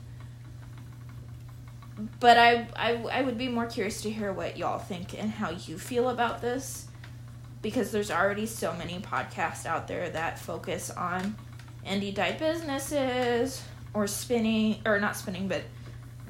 but 2.19 2.37
I, 2.37 2.67
I 2.75 2.93
I 3.11 3.21
would 3.21 3.37
be 3.37 3.49
more 3.49 3.65
curious 3.65 4.01
to 4.01 4.09
hear 4.09 4.31
what 4.31 4.57
y'all 4.57 4.79
think 4.79 5.17
and 5.19 5.29
how 5.29 5.51
you 5.51 5.77
feel 5.77 6.09
about 6.09 6.41
this 6.41 6.87
because 7.63 7.91
there's 7.91 8.12
already 8.12 8.45
so 8.45 8.73
many 8.73 8.99
podcasts 8.99 9.65
out 9.65 9.88
there 9.88 10.10
that 10.12 10.38
focus 10.38 10.91
on 10.91 11.36
indie 11.88 12.13
dyed 12.13 12.38
businesses 12.38 13.63
or 13.95 14.06
spinning 14.06 14.78
or 14.86 14.99
not 14.99 15.15
spinning 15.15 15.47
but 15.47 15.63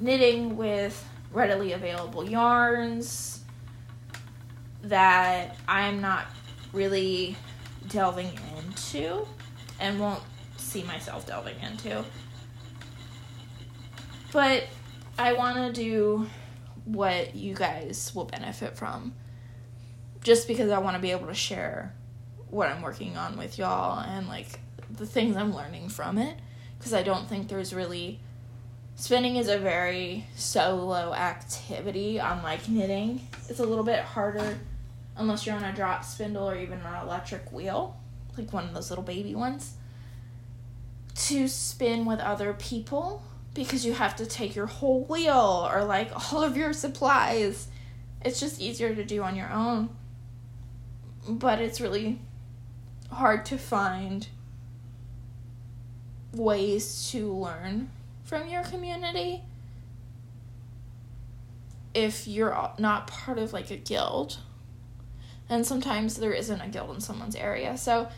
knitting 0.00 0.56
with 0.56 1.06
readily 1.32 1.72
available 1.72 2.28
yarns 2.28 3.44
that 4.82 5.56
I'm 5.68 6.00
not 6.00 6.26
really 6.72 7.36
delving 7.88 8.30
into 8.58 9.26
and 9.80 9.98
won't 9.98 10.22
see 10.56 10.82
myself 10.84 11.26
delving 11.26 11.56
into. 11.60 12.04
But 14.32 14.64
I 15.18 15.32
want 15.32 15.56
to 15.56 15.72
do 15.72 16.26
what 16.84 17.34
you 17.34 17.54
guys 17.54 18.12
will 18.14 18.24
benefit 18.24 18.76
from 18.76 19.14
just 20.24 20.48
because 20.48 20.70
I 20.70 20.78
want 20.78 20.96
to 20.96 21.02
be 21.02 21.12
able 21.12 21.28
to 21.28 21.34
share 21.34 21.94
what 22.50 22.68
I'm 22.68 22.82
working 22.82 23.16
on 23.16 23.36
with 23.36 23.58
y'all 23.58 24.00
and 24.00 24.26
like 24.26 24.58
the 24.90 25.06
things 25.06 25.36
I'm 25.36 25.54
learning 25.54 25.90
from 25.90 26.18
it 26.18 26.36
because 26.78 26.94
I 26.94 27.02
don't 27.02 27.28
think 27.28 27.48
there's 27.48 27.72
really 27.72 28.20
spinning 28.96 29.36
is 29.36 29.48
a 29.48 29.58
very 29.58 30.26
solo 30.34 31.12
activity 31.12 32.18
unlike 32.18 32.68
knitting. 32.68 33.28
It's 33.48 33.60
a 33.60 33.66
little 33.66 33.84
bit 33.84 34.00
harder 34.00 34.58
unless 35.16 35.46
you're 35.46 35.54
on 35.54 35.64
a 35.64 35.74
drop 35.74 36.04
spindle 36.04 36.48
or 36.48 36.56
even 36.56 36.80
an 36.80 37.02
electric 37.02 37.52
wheel, 37.52 37.96
like 38.36 38.52
one 38.52 38.64
of 38.64 38.74
those 38.74 38.90
little 38.90 39.04
baby 39.04 39.34
ones, 39.34 39.74
to 41.14 41.48
spin 41.48 42.04
with 42.06 42.18
other 42.20 42.54
people 42.54 43.22
because 43.52 43.84
you 43.84 43.92
have 43.92 44.16
to 44.16 44.26
take 44.26 44.56
your 44.56 44.66
whole 44.66 45.04
wheel 45.04 45.68
or 45.70 45.84
like 45.84 46.10
all 46.32 46.42
of 46.42 46.56
your 46.56 46.72
supplies. 46.72 47.68
It's 48.24 48.40
just 48.40 48.60
easier 48.60 48.94
to 48.94 49.04
do 49.04 49.22
on 49.22 49.36
your 49.36 49.50
own. 49.50 49.90
But 51.28 51.60
it's 51.60 51.80
really 51.80 52.20
hard 53.10 53.46
to 53.46 53.58
find 53.58 54.26
ways 56.32 57.10
to 57.10 57.32
learn 57.32 57.90
from 58.24 58.48
your 58.48 58.62
community 58.64 59.42
if 61.94 62.26
you're 62.26 62.72
not 62.78 63.06
part 63.06 63.38
of 63.38 63.52
like 63.52 63.70
a 63.70 63.76
guild. 63.76 64.38
And 65.48 65.64
sometimes 65.64 66.16
there 66.16 66.32
isn't 66.32 66.60
a 66.60 66.68
guild 66.68 66.94
in 66.94 67.00
someone's 67.00 67.36
area. 67.36 67.76
So 67.76 68.08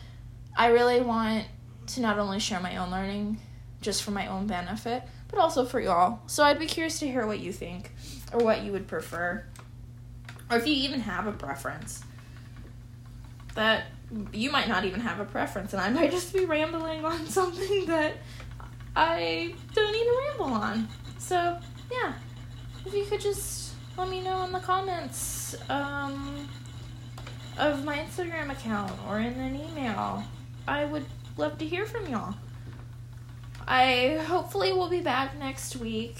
I 0.55 0.67
really 0.67 1.01
want 1.01 1.45
to 1.87 2.01
not 2.01 2.17
only 2.17 2.39
share 2.39 2.59
my 2.59 2.77
own 2.77 2.89
learning 2.89 3.39
just 3.81 4.03
for 4.03 4.11
my 4.11 4.27
own 4.27 4.47
benefit, 4.47 5.03
but 5.29 5.39
also 5.39 5.65
for 5.65 5.79
y'all. 5.79 6.19
So 6.25 6.43
I'd 6.43 6.59
be 6.59 6.65
curious 6.65 6.99
to 6.99 7.07
hear 7.07 7.27
what 7.27 7.39
you 7.39 7.51
think 7.51 7.91
or 8.33 8.43
what 8.43 8.63
you 8.63 8.71
would 8.71 8.87
prefer. 8.87 9.45
Or 10.49 10.57
if 10.57 10.65
you 10.65 10.73
even 10.73 11.01
have 11.01 11.27
a 11.27 11.31
preference. 11.31 12.03
That 13.57 13.85
you 14.31 14.51
might 14.51 14.67
not 14.67 14.85
even 14.85 14.99
have 14.99 15.19
a 15.19 15.25
preference, 15.25 15.73
and 15.73 15.81
I 15.81 15.89
might 15.89 16.11
just 16.11 16.31
be 16.31 16.45
rambling 16.45 17.03
on 17.03 17.25
something 17.39 17.87
that 17.87 18.13
I 18.95 19.55
don't 19.73 19.95
even 19.95 20.13
ramble 20.27 20.53
on. 20.53 20.87
So, 21.17 21.57
yeah, 21.91 22.13
if 22.85 22.93
you 22.93 23.03
could 23.05 23.19
just 23.19 23.73
let 23.97 24.09
me 24.09 24.21
know 24.21 24.43
in 24.43 24.51
the 24.51 24.59
comments 24.59 25.55
um, 25.69 26.47
of 27.57 27.83
my 27.83 27.97
Instagram 27.97 28.51
account 28.51 28.91
or 29.09 29.19
in 29.19 29.33
an 29.33 29.55
email, 29.55 30.23
I 30.67 30.85
would 30.85 31.05
love 31.35 31.57
to 31.57 31.65
hear 31.65 31.87
from 31.87 32.07
y'all. 32.07 32.35
I 33.67 34.23
hopefully 34.27 34.71
will 34.71 34.89
be 34.89 35.01
back 35.01 35.37
next 35.39 35.77
week. 35.77 36.15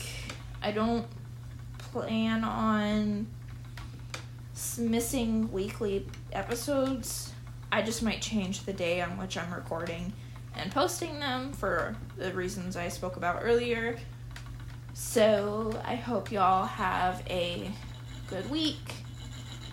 I 0.62 0.71
don't 0.71 1.06
plan 1.78 2.43
on 2.43 3.28
missing 4.80 5.52
weekly 5.52 6.06
episodes 6.32 7.34
I 7.72 7.82
just 7.82 8.02
might 8.02 8.22
change 8.22 8.63
the 8.63 8.74
day 8.74 9.02
on 9.02 9.17
which 9.17 9.38
I'm 9.38 9.54
recording 9.54 10.13
and 10.56 10.72
posting 10.72 11.20
them 11.20 11.52
for 11.52 11.96
the 12.17 12.32
reasons 12.34 12.78
I 12.78 12.88
spoke 12.88 13.17
about 13.17 13.41
earlier. 13.43 13.98
So 14.93 15.80
I 15.86 15.96
hope 15.96 16.32
y'all 16.32 16.65
have 16.65 17.22
a 17.30 17.70
good 18.28 18.50
week, 18.50 18.93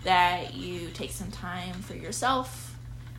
that 0.02 0.54
you 0.54 0.90
take 0.90 1.12
some 1.12 1.30
time 1.30 1.74
for 1.74 1.94
yourself, 1.94 2.76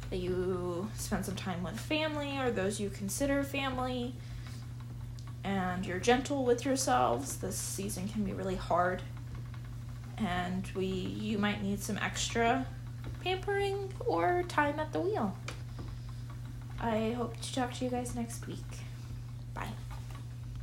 that 0.10 0.18
you 0.18 0.90
spend 0.96 1.26
some 1.26 1.36
time 1.36 1.64
with 1.64 1.80
family 1.80 2.38
or 2.38 2.52
those 2.52 2.80
you 2.80 2.90
consider 2.90 3.44
family, 3.44 4.14
and 5.44 5.86
you're 5.86 6.00
gentle 6.00 6.46
with 6.46 6.66
yourselves. 6.66 7.38
This 7.38 7.58
season 7.58 8.08
can 8.08 8.24
be 8.24 8.34
really 8.34 8.56
hard, 8.56 9.02
and 10.18 10.70
we 10.76 10.86
you 10.86 11.38
might 11.38 11.64
need 11.64 11.82
some 11.82 11.98
extra 11.98 12.66
pampering 13.24 13.92
or 14.00 14.44
time 14.48 14.80
at 14.80 14.92
the 14.94 15.00
wheel. 15.00 15.36
I 16.80 17.12
hope 17.12 17.40
to 17.40 17.54
talk 17.54 17.74
to 17.76 17.86
you 17.86 17.92
guys 17.92 18.16
next 18.16 18.46
week. 18.48 18.58
Bye. 19.54 19.70